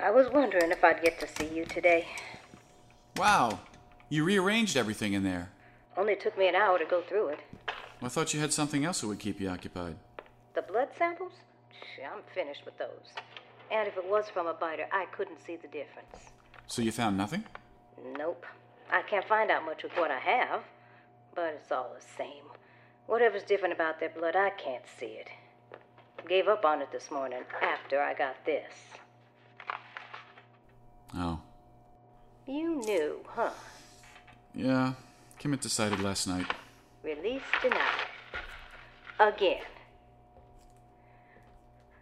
I 0.02 0.10
was 0.10 0.30
wondering 0.30 0.70
if 0.70 0.82
I'd 0.82 1.02
get 1.02 1.20
to 1.20 1.28
see 1.28 1.54
you 1.54 1.66
today. 1.66 2.06
Wow, 3.16 3.58
you 4.08 4.24
rearranged 4.24 4.76
everything 4.76 5.12
in 5.12 5.22
there. 5.22 5.50
Only 5.98 6.14
took 6.14 6.38
me 6.38 6.46
an 6.46 6.54
hour 6.54 6.78
to 6.78 6.84
go 6.84 7.02
through 7.02 7.30
it. 7.30 7.40
I 8.00 8.08
thought 8.08 8.32
you 8.32 8.38
had 8.38 8.52
something 8.52 8.84
else 8.84 9.00
that 9.00 9.08
would 9.08 9.18
keep 9.18 9.40
you 9.40 9.48
occupied. 9.48 9.96
The 10.54 10.62
blood 10.62 10.88
samples? 10.96 11.32
I'm 12.00 12.22
finished 12.32 12.64
with 12.64 12.78
those. 12.78 13.12
And 13.72 13.88
if 13.88 13.96
it 13.96 14.08
was 14.08 14.28
from 14.28 14.46
a 14.46 14.54
biter, 14.54 14.86
I 14.92 15.06
couldn't 15.06 15.44
see 15.44 15.56
the 15.56 15.66
difference. 15.66 16.30
So 16.68 16.82
you 16.82 16.92
found 16.92 17.18
nothing? 17.18 17.42
Nope. 18.16 18.46
I 18.92 19.02
can't 19.02 19.26
find 19.26 19.50
out 19.50 19.64
much 19.64 19.82
with 19.82 19.90
what 19.96 20.12
I 20.12 20.20
have, 20.20 20.60
but 21.34 21.54
it's 21.60 21.72
all 21.72 21.92
the 21.92 22.06
same. 22.16 22.44
Whatever's 23.06 23.42
different 23.42 23.74
about 23.74 23.98
their 23.98 24.10
blood, 24.10 24.36
I 24.36 24.50
can't 24.50 24.84
see 25.00 25.18
it. 25.18 25.28
Gave 26.28 26.46
up 26.46 26.64
on 26.64 26.80
it 26.80 26.92
this 26.92 27.10
morning 27.10 27.40
after 27.60 28.00
I 28.00 28.14
got 28.14 28.36
this. 28.46 28.72
Oh. 31.16 31.40
You 32.46 32.76
knew, 32.76 33.18
huh? 33.26 33.50
Yeah, 34.54 34.92
Kimmett 35.38 35.60
decided 35.60 36.00
last 36.00 36.26
night. 36.26 36.46
Release 37.04 37.42
denied. 37.62 37.80
Again. 39.20 39.62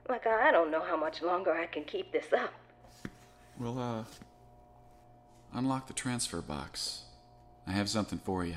Like, 0.08 0.26
I 0.26 0.50
don't 0.50 0.70
know 0.70 0.82
how 0.82 0.96
much 0.96 1.20
longer 1.20 1.52
I 1.52 1.66
can 1.66 1.84
keep 1.84 2.12
this 2.12 2.32
up. 2.32 2.52
Well, 3.58 3.78
uh, 3.78 4.04
unlock 5.52 5.86
the 5.86 5.92
transfer 5.92 6.40
box. 6.40 7.02
I 7.66 7.72
have 7.72 7.88
something 7.90 8.18
for 8.18 8.44
you. 8.44 8.56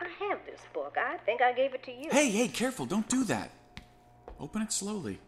I 0.00 0.08
have 0.20 0.38
this 0.46 0.60
book. 0.72 0.96
I 0.98 1.16
think 1.24 1.40
I 1.42 1.52
gave 1.52 1.74
it 1.74 1.82
to 1.84 1.92
you. 1.92 2.10
Hey, 2.10 2.30
hey, 2.30 2.48
careful, 2.48 2.86
don't 2.86 3.08
do 3.08 3.24
that. 3.24 3.50
Open 4.38 4.62
it 4.62 4.72
slowly. 4.72 5.18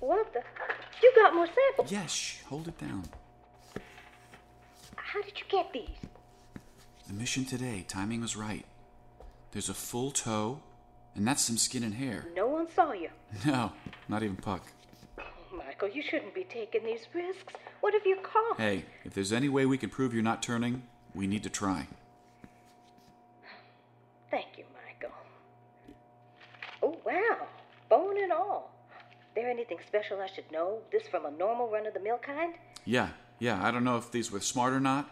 What 0.00 0.32
the? 0.32 0.40
You 1.02 1.12
got 1.16 1.34
more 1.34 1.46
samples. 1.46 1.90
Yes, 1.92 2.12
shh, 2.12 2.42
hold 2.44 2.68
it 2.68 2.78
down. 2.78 3.04
How 4.96 5.22
did 5.22 5.38
you 5.38 5.44
get 5.48 5.72
these? 5.72 5.88
The 7.06 7.14
mission 7.14 7.44
today, 7.44 7.84
timing 7.88 8.20
was 8.20 8.36
right. 8.36 8.64
There's 9.52 9.68
a 9.68 9.74
full 9.74 10.10
toe, 10.10 10.60
and 11.14 11.26
that's 11.26 11.42
some 11.42 11.56
skin 11.56 11.82
and 11.82 11.94
hair. 11.94 12.26
No 12.34 12.46
one 12.46 12.68
saw 12.70 12.92
you. 12.92 13.08
No, 13.46 13.72
not 14.08 14.22
even 14.22 14.36
Puck. 14.36 14.62
Oh, 15.18 15.22
Michael, 15.56 15.88
you 15.88 16.02
shouldn't 16.02 16.34
be 16.34 16.44
taking 16.44 16.84
these 16.84 17.06
risks. 17.14 17.54
What 17.80 17.94
if 17.94 18.04
you're 18.04 18.22
caught? 18.22 18.58
Hey, 18.58 18.84
if 19.04 19.14
there's 19.14 19.32
any 19.32 19.48
way 19.48 19.66
we 19.66 19.78
can 19.78 19.90
prove 19.90 20.12
you're 20.14 20.22
not 20.22 20.42
turning, 20.42 20.82
we 21.14 21.26
need 21.26 21.42
to 21.44 21.50
try. 21.50 21.86
Thank 24.30 24.46
you, 24.58 24.64
Michael. 24.74 25.16
Oh, 26.82 26.96
wow. 27.04 27.46
Bone 27.88 28.22
and 28.22 28.32
all. 28.32 28.70
Is 29.38 29.44
there 29.44 29.50
anything 29.52 29.78
special 29.86 30.20
I 30.20 30.26
should 30.26 30.50
know? 30.50 30.78
This 30.90 31.06
from 31.06 31.24
a 31.24 31.30
normal 31.30 31.70
run 31.70 31.86
of 31.86 31.94
the 31.94 32.00
mill 32.00 32.18
kind? 32.18 32.54
Yeah, 32.84 33.10
yeah, 33.38 33.64
I 33.64 33.70
don't 33.70 33.84
know 33.84 33.96
if 33.96 34.10
these 34.10 34.32
were 34.32 34.40
smart 34.40 34.72
or 34.72 34.80
not, 34.80 35.08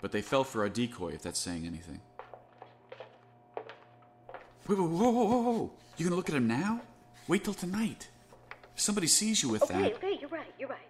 but 0.00 0.12
they 0.12 0.22
fell 0.22 0.44
for 0.44 0.60
our 0.62 0.68
decoy, 0.68 1.08
if 1.08 1.22
that's 1.22 1.40
saying 1.40 1.66
anything. 1.66 2.00
Wait, 4.68 4.78
whoa, 4.78 4.86
whoa, 4.86 5.10
whoa, 5.10 5.24
whoa, 5.24 5.40
whoa. 5.40 5.70
You 5.96 6.04
gonna 6.04 6.14
look 6.14 6.28
at 6.28 6.36
him 6.36 6.46
now? 6.46 6.80
Wait 7.26 7.42
till 7.42 7.54
tonight. 7.54 8.08
If 8.76 8.82
somebody 8.82 9.08
sees 9.08 9.42
you 9.42 9.48
with 9.48 9.64
okay, 9.64 9.82
that. 9.82 9.94
okay, 9.94 10.16
you're 10.20 10.30
right, 10.30 10.54
you're 10.60 10.68
right. 10.68 10.88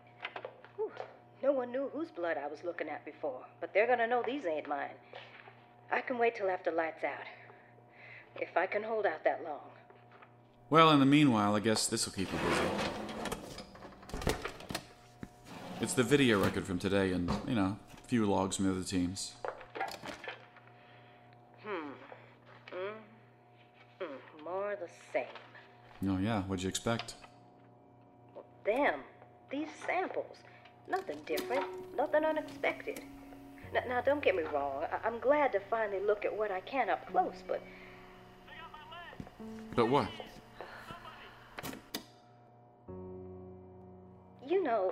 Whew. 0.77 0.93
No 1.43 1.53
one 1.53 1.73
knew 1.73 1.89
whose 1.95 2.11
blood 2.11 2.37
I 2.37 2.47
was 2.47 2.63
looking 2.63 2.91
at 2.91 3.07
before, 3.07 3.41
but 3.59 3.73
they're 3.73 3.87
gonna 3.87 4.07
know 4.07 4.23
these 4.27 4.45
ain't 4.45 4.69
mine. 4.69 4.99
I 5.91 6.03
can 6.03 6.19
wait 6.19 6.37
till 6.37 6.51
after 6.51 6.71
lights 6.71 7.05
out. 7.05 7.25
If 8.39 8.55
I 8.55 8.67
can 8.67 8.83
hold 8.83 9.07
out 9.07 9.25
that 9.25 9.43
long. 9.45 9.76
Well, 10.69 10.91
in 10.91 11.01
the 11.01 11.07
meanwhile, 11.07 11.55
I 11.55 11.61
guess 11.61 11.87
this'll 11.87 12.13
keep 12.13 12.29
you 12.33 12.39
busy. 12.39 14.35
It's 15.81 15.93
the 15.95 16.03
video 16.03 16.43
record 16.43 16.65
from 16.67 16.79
today 16.79 17.13
and, 17.13 17.31
you 17.47 17.55
know, 17.55 17.77
a 17.93 18.09
few 18.09 18.27
logs 18.27 18.57
from 18.57 18.65
the 18.67 18.73
other 18.73 18.83
teams. 18.83 19.35
Hmm. 21.65 21.91
Mm. 22.73 22.93
Mm. 24.01 24.45
More 24.45 24.77
the 24.81 24.89
same. 25.13 25.27
Oh, 26.09 26.19
yeah, 26.19 26.43
what'd 26.43 26.63
you 26.63 26.69
expect? 26.69 27.15
Well, 28.35 28.45
damn. 28.65 29.01
These 29.51 29.69
samples. 29.87 30.39
Nothing 30.89 31.19
different. 31.27 31.67
Nothing 31.97 32.25
unexpected. 32.25 33.03
Now, 33.73 33.81
now 33.89 34.01
don't 34.01 34.23
get 34.23 34.35
me 34.35 34.43
wrong. 34.53 34.85
I- 34.91 35.07
I'm 35.07 35.21
glad 35.21 35.53
to 35.53 35.61
finally 35.61 36.01
look 36.05 36.25
at 36.25 36.37
what 36.37 36.51
I 36.51 36.61
can 36.61 36.91
up 36.91 37.07
close, 37.11 37.43
but 37.47 37.63
But 39.77 39.87
what? 39.87 40.09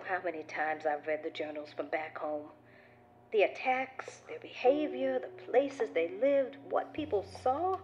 How 0.06 0.20
many 0.22 0.42
times 0.42 0.84
I've 0.84 1.06
read 1.06 1.22
the 1.24 1.30
journals 1.30 1.70
from 1.74 1.86
back 1.88 2.18
home. 2.18 2.48
The 3.32 3.42
attacks, 3.42 4.20
their 4.28 4.38
behavior, 4.38 5.18
the 5.18 5.44
places 5.44 5.88
they 5.94 6.10
lived, 6.20 6.56
what 6.68 6.92
people 6.92 7.24
saw. 7.42 7.78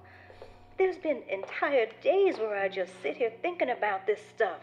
There's 0.76 0.98
been 0.98 1.22
entire 1.30 1.86
days 2.02 2.38
where 2.38 2.56
I 2.56 2.68
just 2.68 2.92
sit 3.02 3.16
here 3.16 3.32
thinking 3.40 3.70
about 3.70 4.06
this 4.06 4.20
stuff. 4.34 4.60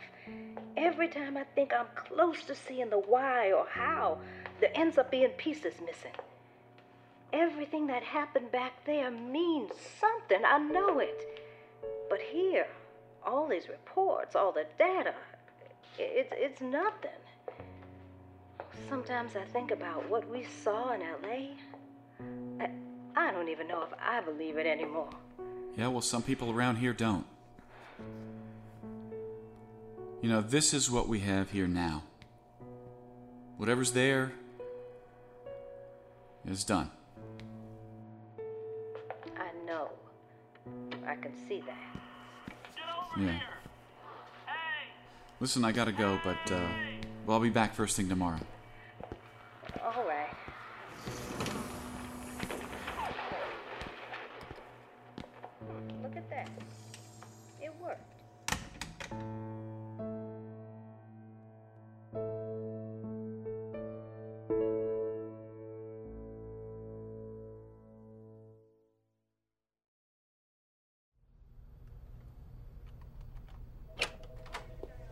Every 0.78 1.08
time 1.08 1.36
I 1.36 1.46
think 1.56 1.74
I'm 1.74 1.88
close 1.96 2.44
to 2.44 2.54
seeing 2.54 2.92
the 2.92 3.00
why 3.00 3.52
or 3.52 3.66
how, 3.68 4.20
there 4.60 4.72
ends 4.76 5.00
up 5.00 5.10
being 5.10 5.30
pieces 5.32 5.74
missing. 5.84 6.14
Everything 7.34 7.88
that 7.88 8.04
happened 8.04 8.52
back 8.52 8.86
there 8.86 9.10
means 9.10 9.72
something, 10.00 10.44
I 10.46 10.60
know 10.60 11.00
it. 11.00 11.44
But 12.08 12.22
here, 12.22 12.68
all 13.26 13.48
these 13.48 13.68
reports, 13.68 14.36
all 14.36 14.52
the 14.52 14.68
data, 14.78 15.16
it's, 15.98 16.32
it's 16.34 16.62
nothing. 16.62 17.10
Sometimes 18.90 19.36
I 19.36 19.44
think 19.52 19.72
about 19.72 20.10
what 20.10 20.30
we 20.30 20.46
saw 20.64 20.94
in 20.94 21.02
LA. 21.02 21.56
I, 22.60 22.70
I 23.16 23.32
don't 23.32 23.50
even 23.50 23.68
know 23.68 23.84
if 23.84 23.90
I 24.00 24.22
believe 24.22 24.58
it 24.58 24.66
anymore. 24.66 25.10
Yeah, 25.76 25.88
well, 25.90 26.02
some 26.02 26.24
people 26.24 26.52
around 26.52 26.78
here 26.78 26.94
don't. 26.94 27.26
You 30.22 30.30
know, 30.30 30.42
this 30.42 30.74
is 30.74 30.90
what 30.90 31.08
we 31.08 31.20
have 31.20 31.52
here 31.52 31.68
now. 31.68 32.04
Whatever's 33.58 33.92
there 33.92 34.32
is 36.48 36.64
done. 36.64 36.90
I 39.38 39.50
know. 39.66 39.90
I 41.06 41.16
can 41.16 41.34
see 41.48 41.62
that. 41.62 42.02
Yeah. 43.20 43.40
Listen, 45.40 45.64
I 45.64 45.72
gotta 45.72 45.92
go, 45.92 46.20
but 46.24 46.52
uh, 46.52 46.68
well, 47.26 47.38
I'll 47.38 47.40
be 47.40 47.50
back 47.50 47.76
first 47.76 47.96
thing 47.96 48.10
tomorrow. 48.10 48.40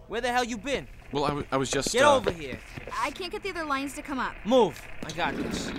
Where 0.08 0.22
the 0.22 0.32
hell 0.32 0.44
you 0.44 0.58
been? 0.58 0.88
Well, 1.12 1.26
I, 1.26 1.30
w- 1.30 1.48
I 1.52 1.58
was 1.58 1.72
just. 1.72 1.92
Get 1.92 2.04
uh, 2.04 2.16
over 2.18 2.32
here. 2.32 2.58
I 3.00 3.12
can't 3.12 3.32
get 3.32 3.44
the 3.44 3.50
other 3.50 3.66
lines 3.66 3.94
to 3.94 4.02
come 4.02 4.20
up. 4.20 4.36
Move. 4.46 4.82
I 5.06 5.12
got 5.12 5.36
this. 5.36 5.72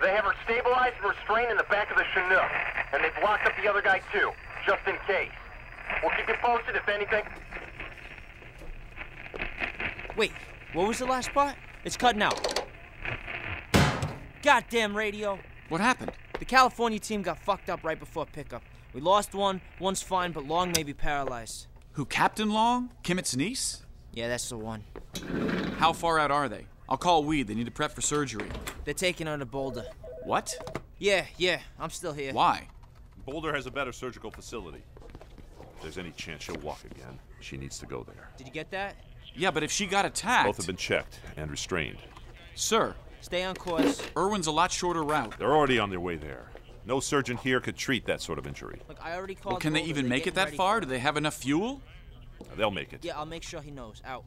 They 0.00 0.10
have 0.10 0.24
her 0.24 0.34
stabilized 0.44 0.94
and 1.02 1.10
restrained 1.10 1.50
in 1.50 1.56
the 1.56 1.64
back 1.64 1.90
of 1.90 1.96
the 1.96 2.04
Chinook, 2.14 2.50
and 2.92 3.04
they've 3.04 3.22
locked 3.22 3.46
up 3.46 3.52
the 3.62 3.68
other 3.68 3.82
guy 3.82 4.00
too, 4.12 4.30
just 4.66 4.80
in 4.86 4.96
case. 5.06 5.30
We'll 6.02 6.12
keep 6.16 6.26
you 6.28 6.34
posted 6.42 6.74
if 6.74 6.88
anything. 6.88 7.24
Wait, 10.16 10.32
what 10.72 10.88
was 10.88 10.98
the 10.98 11.06
last 11.06 11.32
part? 11.32 11.54
It's 11.84 11.96
cutting 11.96 12.22
out. 12.22 12.62
Goddamn 14.42 14.96
radio. 14.96 15.38
What 15.68 15.80
happened? 15.80 16.12
The 16.38 16.44
California 16.46 16.98
team 16.98 17.22
got 17.22 17.38
fucked 17.38 17.68
up 17.68 17.84
right 17.84 17.98
before 17.98 18.24
pickup. 18.24 18.62
We 18.92 19.00
lost 19.00 19.34
one, 19.34 19.60
one's 19.78 20.02
fine, 20.02 20.32
but 20.32 20.46
Long 20.46 20.72
may 20.72 20.82
be 20.82 20.92
paralyzed. 20.94 21.66
Who, 21.92 22.04
Captain 22.04 22.50
Long? 22.50 22.90
Kimmett's 23.04 23.36
niece? 23.36 23.82
Yeah, 24.12 24.28
that's 24.28 24.48
the 24.48 24.56
one. 24.56 24.84
How 25.78 25.92
far 25.92 26.18
out 26.18 26.30
are 26.30 26.48
they? 26.48 26.66
I'll 26.88 26.96
call 26.96 27.22
Weed. 27.22 27.46
They 27.46 27.54
need 27.54 27.66
to 27.66 27.70
prep 27.70 27.92
for 27.92 28.00
surgery. 28.00 28.48
They're 28.84 28.94
taking 28.94 29.28
her 29.28 29.38
to 29.38 29.46
Boulder. 29.46 29.84
What? 30.24 30.82
Yeah, 30.98 31.26
yeah, 31.36 31.60
I'm 31.78 31.90
still 31.90 32.12
here. 32.12 32.32
Why? 32.32 32.66
Boulder 33.24 33.54
has 33.54 33.66
a 33.66 33.70
better 33.70 33.92
surgical 33.92 34.30
facility. 34.30 34.82
If 35.76 35.82
there's 35.82 35.98
any 35.98 36.10
chance 36.10 36.42
she'll 36.42 36.56
walk 36.56 36.80
again, 36.90 37.18
she 37.40 37.56
needs 37.56 37.78
to 37.78 37.86
go 37.86 38.02
there. 38.02 38.30
Did 38.36 38.48
you 38.48 38.52
get 38.52 38.70
that? 38.72 38.96
Yeah, 39.34 39.52
but 39.52 39.62
if 39.62 39.70
she 39.70 39.86
got 39.86 40.04
attacked. 40.04 40.46
Both 40.46 40.56
have 40.56 40.66
been 40.66 40.76
checked 40.76 41.20
and 41.36 41.48
restrained. 41.50 41.98
Sir, 42.56 42.94
Stay 43.20 43.44
on 43.44 43.54
course. 43.54 44.02
Irwin's 44.16 44.46
a 44.46 44.50
lot 44.50 44.72
shorter 44.72 45.02
route. 45.02 45.34
They're 45.38 45.54
already 45.54 45.78
on 45.78 45.90
their 45.90 46.00
way 46.00 46.16
there. 46.16 46.46
No 46.84 47.00
surgeon 47.00 47.36
here 47.36 47.60
could 47.60 47.76
treat 47.76 48.06
that 48.06 48.20
sort 48.20 48.38
of 48.38 48.46
injury. 48.46 48.80
Look, 48.88 48.98
I 49.02 49.14
already 49.14 49.34
called. 49.34 49.54
Well, 49.54 49.60
can 49.60 49.72
they 49.72 49.82
even 49.82 50.08
make 50.08 50.26
it 50.26 50.34
that 50.34 50.54
far? 50.54 50.80
Do 50.80 50.86
they 50.86 50.98
have 50.98 51.16
enough 51.16 51.34
fuel? 51.34 51.80
Uh, 52.40 52.44
they'll 52.56 52.70
make 52.70 52.92
it. 52.92 53.04
Yeah, 53.04 53.18
I'll 53.18 53.26
make 53.26 53.42
sure 53.42 53.60
he 53.60 53.70
knows. 53.70 54.02
Out. 54.04 54.24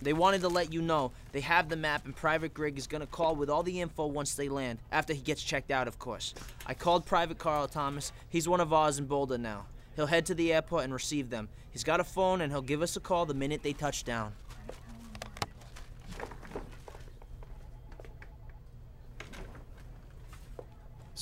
They 0.00 0.12
wanted 0.12 0.42
to 0.42 0.48
let 0.48 0.72
you 0.72 0.80
know 0.80 1.12
they 1.32 1.40
have 1.40 1.68
the 1.68 1.76
map, 1.76 2.04
and 2.04 2.14
Private 2.14 2.54
Greg 2.54 2.78
is 2.78 2.86
gonna 2.86 3.06
call 3.06 3.34
with 3.34 3.50
all 3.50 3.62
the 3.62 3.80
info 3.80 4.06
once 4.06 4.34
they 4.34 4.48
land. 4.48 4.78
After 4.92 5.12
he 5.12 5.20
gets 5.20 5.42
checked 5.42 5.70
out, 5.70 5.88
of 5.88 5.98
course. 5.98 6.34
I 6.66 6.74
called 6.74 7.04
Private 7.04 7.38
Carl 7.38 7.66
Thomas. 7.66 8.12
He's 8.28 8.48
one 8.48 8.60
of 8.60 8.72
ours 8.72 8.98
in 8.98 9.06
Boulder 9.06 9.38
now. 9.38 9.66
He'll 9.96 10.06
head 10.06 10.26
to 10.26 10.34
the 10.34 10.52
airport 10.52 10.84
and 10.84 10.92
receive 10.92 11.30
them. 11.30 11.48
He's 11.70 11.82
got 11.84 11.98
a 12.00 12.04
phone, 12.04 12.40
and 12.40 12.52
he'll 12.52 12.62
give 12.62 12.82
us 12.82 12.96
a 12.96 13.00
call 13.00 13.26
the 13.26 13.34
minute 13.34 13.62
they 13.62 13.72
touch 13.72 14.04
down. 14.04 14.32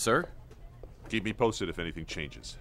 Sir? 0.06 0.24
Keep 1.08 1.24
me 1.24 1.32
posted 1.32 1.68
if 1.68 1.80
anything 1.80 2.06
changes. 2.06 2.58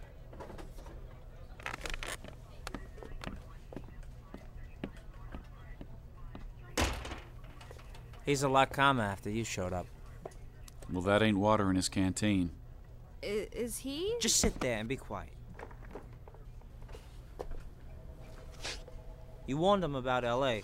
He's 8.25 8.41
a 8.41 8.49
lot 8.49 8.73
calmer 8.73 9.03
after 9.03 9.29
you 9.29 9.43
showed 9.43 9.73
up. 9.73 9.85
Well, 10.91 11.03
that 11.03 11.21
ain't 11.21 11.37
water 11.37 11.69
in 11.69 11.75
his 11.75 11.87
canteen. 11.87 12.49
I- 13.21 13.47
is 13.51 13.77
he? 13.77 14.15
Just 14.19 14.37
sit 14.37 14.59
there 14.59 14.79
and 14.79 14.89
be 14.89 14.95
quiet. 14.95 15.29
You 19.45 19.57
warned 19.57 19.83
him 19.83 19.93
about 19.93 20.23
L.A. 20.23 20.63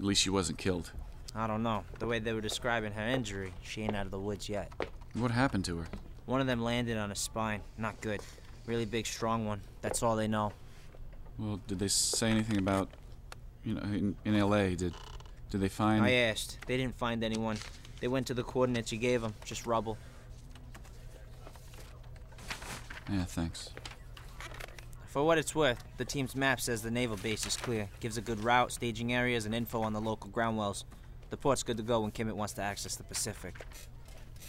least 0.00 0.20
she 0.20 0.30
wasn't 0.30 0.58
killed. 0.58 0.90
I 1.32 1.46
don't 1.46 1.62
know. 1.62 1.84
The 2.00 2.08
way 2.08 2.18
they 2.18 2.32
were 2.32 2.40
describing 2.40 2.90
her 2.90 3.06
injury, 3.06 3.52
she 3.62 3.82
ain't 3.82 3.94
out 3.94 4.06
of 4.06 4.10
the 4.10 4.18
woods 4.18 4.48
yet. 4.48 4.72
What 5.16 5.30
happened 5.30 5.64
to 5.66 5.78
her? 5.78 5.86
One 6.26 6.42
of 6.42 6.46
them 6.46 6.62
landed 6.62 6.98
on 6.98 7.10
a 7.10 7.14
spine. 7.14 7.62
Not 7.78 8.00
good. 8.02 8.20
Really 8.66 8.84
big, 8.84 9.06
strong 9.06 9.46
one. 9.46 9.62
That's 9.80 10.02
all 10.02 10.14
they 10.14 10.28
know. 10.28 10.52
Well, 11.38 11.60
did 11.66 11.78
they 11.78 11.88
say 11.88 12.30
anything 12.30 12.58
about, 12.58 12.88
you 13.64 13.74
know, 13.74 13.82
in, 13.82 14.16
in 14.24 14.34
L.A. 14.34 14.74
Did 14.74 14.94
did 15.50 15.60
they 15.60 15.68
find? 15.68 16.04
I 16.04 16.10
asked. 16.10 16.58
They 16.66 16.76
didn't 16.76 16.96
find 16.98 17.24
anyone. 17.24 17.56
They 18.00 18.08
went 18.08 18.26
to 18.26 18.34
the 18.34 18.42
coordinates 18.42 18.92
you 18.92 18.98
gave 18.98 19.22
them. 19.22 19.34
Just 19.44 19.66
rubble. 19.66 19.96
Yeah, 23.10 23.24
thanks. 23.24 23.70
For 25.06 25.24
what 25.24 25.38
it's 25.38 25.54
worth, 25.54 25.82
the 25.96 26.04
team's 26.04 26.36
map 26.36 26.60
says 26.60 26.82
the 26.82 26.90
naval 26.90 27.16
base 27.16 27.46
is 27.46 27.56
clear. 27.56 27.88
Gives 28.00 28.18
a 28.18 28.20
good 28.20 28.44
route, 28.44 28.72
staging 28.72 29.14
areas, 29.14 29.46
and 29.46 29.54
info 29.54 29.80
on 29.80 29.94
the 29.94 30.00
local 30.00 30.28
ground 30.28 30.58
wells. 30.58 30.84
The 31.30 31.38
port's 31.38 31.62
good 31.62 31.78
to 31.78 31.82
go 31.82 32.00
when 32.00 32.10
Kimmett 32.10 32.34
wants 32.34 32.52
to 32.54 32.62
access 32.62 32.96
the 32.96 33.04
Pacific. 33.04 33.54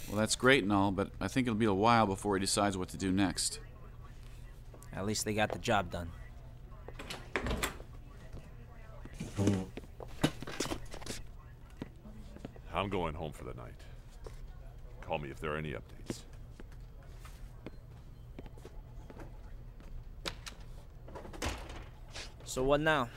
Well, 0.08 0.17
that's 0.17 0.36
great 0.36 0.63
and 0.63 0.71
all, 0.71 0.91
but 0.91 1.10
I 1.19 1.28
think 1.28 1.47
it'll 1.47 1.58
be 1.58 1.65
a 1.65 1.73
while 1.73 2.06
before 2.06 2.36
he 2.36 2.39
decides 2.39 2.78
what 2.78 2.89
to 2.89 2.97
do 2.97 3.12
next. 3.12 3.60
At 4.95 5.06
least 5.06 5.26
they 5.26 5.34
got 5.34 5.52
the 5.52 5.60
job 5.60 5.91
done. 5.91 6.10
I'm 12.73 12.89
going 12.89 13.15
home 13.15 13.32
for 13.32 13.43
the 13.43 13.54
night. 13.54 13.73
Call 15.02 15.17
me 15.17 15.30
if 15.30 15.39
there 15.39 15.54
are 15.54 15.58
any 15.58 15.73
updates. 15.73 16.19
So 22.45 22.63
what 22.63 22.82
now? 22.82 23.10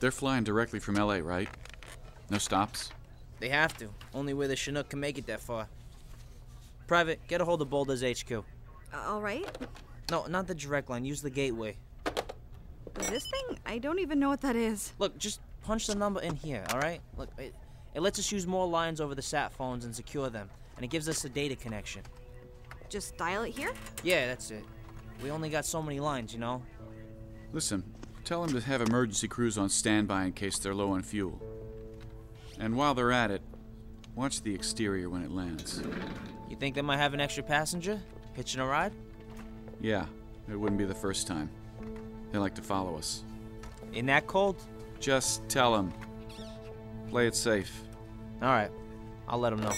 They're 0.00 0.10
flying 0.10 0.44
directly 0.44 0.80
from 0.80 0.96
L.A., 0.96 1.22
right? 1.22 1.48
No 2.30 2.38
stops. 2.38 2.90
They 3.42 3.48
have 3.48 3.76
to. 3.78 3.88
Only 4.14 4.34
way 4.34 4.46
the 4.46 4.54
Chinook 4.54 4.90
can 4.90 5.00
make 5.00 5.18
it 5.18 5.26
that 5.26 5.40
far. 5.40 5.66
Private, 6.86 7.18
get 7.26 7.40
a 7.40 7.44
hold 7.44 7.60
of 7.60 7.68
Boulder's 7.68 8.00
HQ. 8.00 8.30
Uh, 8.30 8.42
all 9.04 9.20
right. 9.20 9.44
No, 10.12 10.26
not 10.26 10.46
the 10.46 10.54
direct 10.54 10.88
line. 10.88 11.04
Use 11.04 11.20
the 11.20 11.28
gateway. 11.28 11.76
This 12.94 13.24
thing? 13.32 13.58
I 13.66 13.78
don't 13.78 13.98
even 13.98 14.20
know 14.20 14.28
what 14.28 14.42
that 14.42 14.54
is. 14.54 14.92
Look, 15.00 15.18
just 15.18 15.40
punch 15.64 15.88
the 15.88 15.96
number 15.96 16.20
in 16.20 16.36
here, 16.36 16.62
all 16.72 16.78
right? 16.78 17.00
Look, 17.16 17.30
it, 17.36 17.52
it 17.94 18.00
lets 18.00 18.20
us 18.20 18.30
use 18.30 18.46
more 18.46 18.68
lines 18.68 19.00
over 19.00 19.16
the 19.16 19.22
sat 19.22 19.50
phones 19.52 19.84
and 19.86 19.92
secure 19.92 20.30
them, 20.30 20.48
and 20.76 20.84
it 20.84 20.88
gives 20.88 21.08
us 21.08 21.24
a 21.24 21.28
data 21.28 21.56
connection. 21.56 22.02
Just 22.88 23.16
dial 23.16 23.42
it 23.42 23.50
here? 23.50 23.72
Yeah, 24.04 24.28
that's 24.28 24.52
it. 24.52 24.62
We 25.20 25.32
only 25.32 25.50
got 25.50 25.66
so 25.66 25.82
many 25.82 25.98
lines, 25.98 26.32
you 26.32 26.38
know? 26.38 26.62
Listen, 27.52 27.82
tell 28.22 28.46
them 28.46 28.54
to 28.54 28.64
have 28.64 28.82
emergency 28.82 29.26
crews 29.26 29.58
on 29.58 29.68
standby 29.68 30.26
in 30.26 30.32
case 30.32 30.60
they're 30.60 30.76
low 30.76 30.92
on 30.92 31.02
fuel. 31.02 31.42
And 32.62 32.76
while 32.76 32.94
they're 32.94 33.10
at 33.10 33.32
it, 33.32 33.42
watch 34.14 34.40
the 34.42 34.54
exterior 34.54 35.10
when 35.10 35.22
it 35.24 35.32
lands. 35.32 35.82
You 36.48 36.54
think 36.54 36.76
they 36.76 36.82
might 36.82 36.98
have 36.98 37.12
an 37.12 37.20
extra 37.20 37.42
passenger? 37.42 38.00
Hitching 38.34 38.60
a 38.60 38.66
ride? 38.66 38.92
Yeah, 39.80 40.06
it 40.48 40.54
wouldn't 40.54 40.78
be 40.78 40.84
the 40.84 40.94
first 40.94 41.26
time. 41.26 41.50
They 42.30 42.38
like 42.38 42.54
to 42.54 42.62
follow 42.62 42.96
us. 42.96 43.24
In 43.92 44.06
that 44.06 44.28
cold? 44.28 44.62
Just 45.00 45.48
tell 45.48 45.72
them. 45.72 45.92
Play 47.10 47.26
it 47.26 47.34
safe. 47.34 47.82
All 48.40 48.48
right. 48.48 48.70
I'll 49.26 49.40
let 49.40 49.50
them 49.50 49.60
know. 49.60 49.72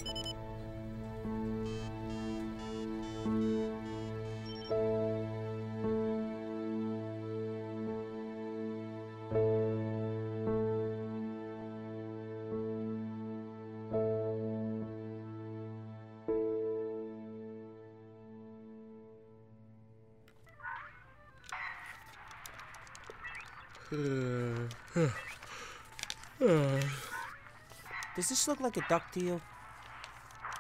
Like 28.65 28.77
a 28.77 28.89
duck 28.89 29.13
to 29.13 29.25
you? 29.25 29.41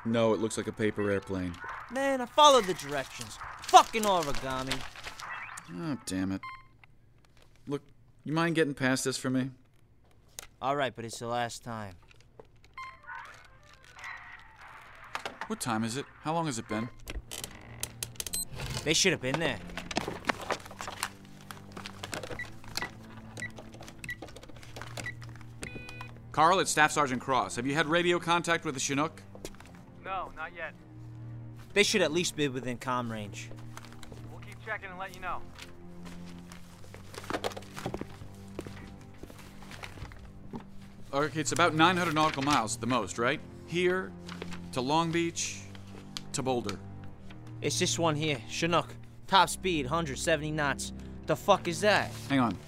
No, 0.04 0.34
it 0.34 0.40
looks 0.40 0.56
like 0.56 0.66
a 0.66 0.72
paper 0.72 1.10
airplane. 1.10 1.54
Man, 1.90 2.20
I 2.20 2.26
followed 2.26 2.66
the 2.66 2.74
directions. 2.74 3.38
Fucking 3.62 4.02
origami. 4.02 4.78
Oh, 5.72 5.96
damn 6.04 6.30
it. 6.30 6.42
Look, 7.66 7.80
you 8.22 8.32
mind 8.32 8.54
getting 8.54 8.74
past 8.74 9.04
this 9.04 9.16
for 9.16 9.30
me? 9.30 9.50
All 10.60 10.76
right, 10.76 10.94
but 10.94 11.04
it's 11.04 11.18
the 11.18 11.26
last 11.26 11.64
time. 11.64 11.94
What 15.46 15.60
time 15.60 15.84
is 15.84 15.96
it? 15.96 16.04
How 16.22 16.34
long 16.34 16.46
has 16.46 16.58
it 16.58 16.68
been? 16.68 16.88
They 18.84 18.94
should 18.94 19.12
have 19.12 19.20
been 19.20 19.40
there. 19.40 19.58
Carl, 26.34 26.58
it's 26.58 26.72
Staff 26.72 26.90
Sergeant 26.90 27.22
Cross. 27.22 27.54
Have 27.54 27.64
you 27.64 27.74
had 27.74 27.86
radio 27.86 28.18
contact 28.18 28.64
with 28.64 28.74
the 28.74 28.80
Chinook? 28.80 29.22
No, 30.04 30.32
not 30.34 30.50
yet. 30.56 30.74
They 31.74 31.84
should 31.84 32.02
at 32.02 32.12
least 32.12 32.34
be 32.34 32.48
within 32.48 32.76
comm 32.76 33.08
range. 33.08 33.50
We'll 34.32 34.40
keep 34.40 34.56
checking 34.66 34.90
and 34.90 34.98
let 34.98 35.14
you 35.14 35.20
know. 35.20 35.40
Okay, 41.12 41.38
it's 41.38 41.52
about 41.52 41.76
900 41.76 42.12
nautical 42.12 42.42
miles 42.42 42.74
at 42.74 42.80
the 42.80 42.88
most, 42.88 43.16
right? 43.16 43.38
Here 43.68 44.10
to 44.72 44.80
Long 44.80 45.12
Beach 45.12 45.60
to 46.32 46.42
Boulder. 46.42 46.80
It's 47.62 47.78
this 47.78 47.96
one 47.96 48.16
here, 48.16 48.40
Chinook. 48.48 48.92
Top 49.28 49.48
speed, 49.48 49.84
170 49.84 50.50
knots. 50.50 50.92
The 51.26 51.36
fuck 51.36 51.68
is 51.68 51.80
that? 51.82 52.10
Hang 52.28 52.40
on. 52.40 52.58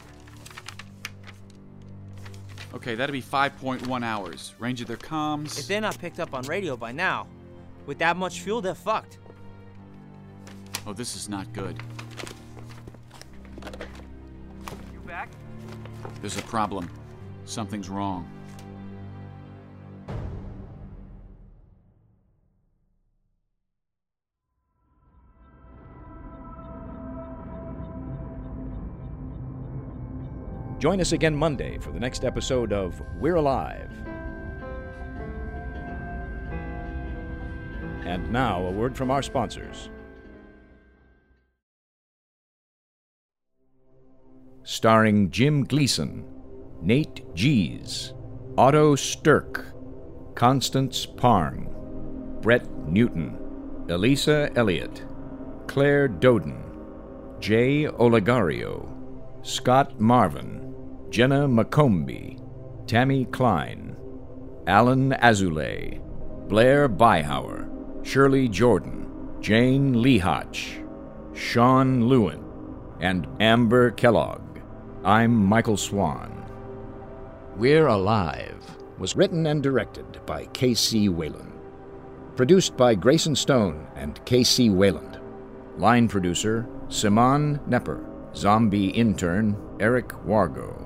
Okay, 2.77 2.95
that'd 2.95 3.11
be 3.11 3.23
5.1 3.23 4.05
hours. 4.05 4.55
Range 4.59 4.83
of 4.83 4.87
their 4.87 4.99
comms. 4.99 5.59
If 5.59 5.67
they're 5.67 5.81
not 5.81 5.99
picked 5.99 6.21
up 6.21 6.35
on 6.35 6.43
radio 6.43 6.77
by 6.77 6.93
now, 6.93 7.27
with 7.87 7.97
that 8.01 8.19
much 8.19 8.41
fuel, 8.41 8.61
they're 8.61 8.75
fucked. 8.75 9.17
Oh, 10.87 10.93
this 10.93 11.17
is 11.17 11.27
not 11.27 11.51
good. 11.55 11.83
You 14.93 15.01
back? 15.07 15.31
There's 16.21 16.37
a 16.37 16.43
problem. 16.43 16.91
Something's 17.47 17.89
wrong. 17.89 18.31
Join 30.79 31.01
us 31.01 31.13
again 31.13 31.35
Monday 31.35 31.79
for 31.79 31.91
the 31.91 31.99
next 31.99 32.23
episode 32.23 32.71
of 32.71 33.01
We're 33.19 33.37
Alive. 33.37 33.91
And 38.05 38.31
now, 38.31 38.61
a 38.61 38.71
word 38.71 38.95
from 38.95 39.11
our 39.11 39.23
sponsors. 39.23 39.89
Starring 44.65 45.31
Jim 45.31 45.65
Gleason, 45.65 46.27
Nate 46.83 47.25
Gies, 47.35 48.13
Otto 48.59 48.97
Sterk, 48.97 49.73
Constance 50.35 51.07
Parng, 51.07 51.73
Brett 52.43 52.69
Newton, 52.87 53.39
Elisa 53.89 54.51
Elliott, 54.57 55.07
Claire 55.69 56.07
Doden, 56.07 56.63
Jay 57.41 57.85
Olegario, 57.85 58.87
Scott 59.43 59.99
Marvin, 59.99 60.66
Jenna 61.11 61.47
McCombie, 61.49 62.41
Tammy 62.87 63.25
Klein, 63.27 63.97
Alan 64.67 65.13
Azulay, 65.13 66.01
Blair 66.49 66.89
Byhauer, 66.89 67.69
Shirley 68.05 68.49
Jordan, 68.49 69.09
Jane 69.41 69.95
Lehotch, 69.95 70.85
Sean 71.35 72.09
Lewin, 72.09 72.45
and 73.01 73.27
Amber 73.41 73.93
Kellogg. 73.93 74.43
I'm 75.05 75.35
Michael 75.35 75.77
Swan. 75.77 76.45
We're 77.57 77.87
Alive 77.87 78.77
was 78.99 79.17
written 79.17 79.47
and 79.47 79.63
directed 79.63 80.25
by 80.27 80.47
K.C. 80.47 81.09
Wayland. 81.09 81.53
Produced 82.35 82.77
by 82.77 82.95
Grayson 82.95 83.37
Stone 83.37 83.87
and 83.95 84.23
K.C. 84.25 84.71
Wayland. 84.71 85.21
Line 85.77 86.09
producer 86.09 86.67
Simon 86.89 87.61
Nepper. 87.69 88.05
Zombie 88.35 88.89
intern 88.89 89.57
Eric 89.81 90.09
Wargo. 90.27 90.86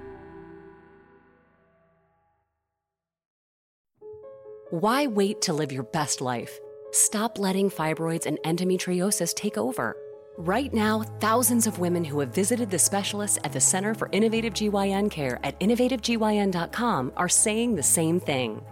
Why 4.71 5.05
wait 5.05 5.41
to 5.41 5.51
live 5.51 5.73
your 5.73 5.83
best 5.83 6.21
life? 6.21 6.57
Stop 6.91 7.37
letting 7.37 7.69
fibroids 7.69 8.25
and 8.25 8.37
endometriosis 8.45 9.35
take 9.35 9.57
over. 9.57 9.97
Right 10.37 10.73
now, 10.73 11.01
thousands 11.19 11.67
of 11.67 11.79
women 11.79 12.05
who 12.05 12.21
have 12.21 12.33
visited 12.33 12.71
the 12.71 12.79
specialists 12.79 13.37
at 13.43 13.51
the 13.51 13.59
Center 13.59 13.93
for 13.93 14.07
Innovative 14.13 14.53
GYN 14.53 15.11
Care 15.11 15.41
at 15.43 15.59
innovativegyn.com 15.59 17.11
are 17.17 17.27
saying 17.27 17.75
the 17.75 17.83
same 17.83 18.17
thing. 18.17 18.63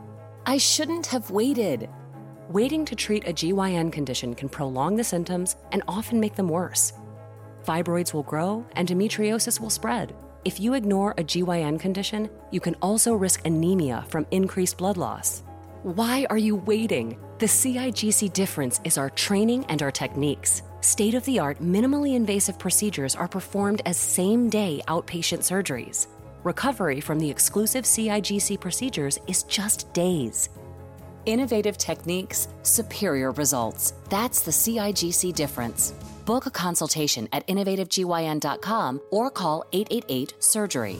I 0.45 0.57
shouldn't 0.57 1.05
have 1.07 1.31
waited. 1.31 1.89
Waiting 2.47 2.85
to 2.85 2.95
treat 2.95 3.27
a 3.27 3.33
GYN 3.33 3.91
condition 3.91 4.33
can 4.33 4.47
prolong 4.47 4.95
the 4.95 5.03
symptoms 5.03 5.57
and 5.73 5.83
often 5.85 6.17
make 6.17 6.35
them 6.35 6.47
worse. 6.47 6.93
Fibroids 7.65 8.13
will 8.13 8.23
grow, 8.23 8.65
endometriosis 8.77 9.59
will 9.59 9.69
spread. 9.69 10.15
If 10.45 10.61
you 10.61 10.75
ignore 10.75 11.11
a 11.17 11.25
GYN 11.25 11.77
condition, 11.77 12.29
you 12.51 12.61
can 12.61 12.75
also 12.75 13.15
risk 13.15 13.45
anemia 13.45 14.05
from 14.07 14.25
increased 14.31 14.77
blood 14.77 14.95
loss. 14.95 15.43
Why 15.83 16.27
are 16.29 16.37
you 16.37 16.57
waiting? 16.57 17.17
The 17.37 17.45
CIGC 17.45 18.33
difference 18.33 18.81
is 18.83 18.97
our 18.97 19.09
training 19.11 19.63
and 19.69 19.81
our 19.81 19.91
techniques. 19.91 20.61
State 20.81 21.13
of 21.13 21.23
the 21.23 21.39
art, 21.39 21.61
minimally 21.61 22.15
invasive 22.15 22.59
procedures 22.59 23.15
are 23.15 23.29
performed 23.29 23.81
as 23.85 23.95
same 23.95 24.49
day 24.49 24.81
outpatient 24.89 25.39
surgeries. 25.39 26.07
Recovery 26.43 26.99
from 26.99 27.17
the 27.17 27.29
exclusive 27.29 27.85
CIGC 27.85 28.59
procedures 28.59 29.19
is 29.27 29.43
just 29.43 29.91
days. 29.93 30.49
Innovative 31.25 31.77
techniques, 31.77 32.49
superior 32.63 33.31
results. 33.31 33.93
That's 34.09 34.41
the 34.41 34.51
CIGC 34.51 35.33
difference. 35.33 35.93
Book 36.25 36.45
a 36.45 36.51
consultation 36.51 37.29
at 37.31 37.47
innovativegyn.com 37.47 38.99
or 39.11 39.31
call 39.31 39.63
888 39.71 40.33
Surgery. 40.39 40.97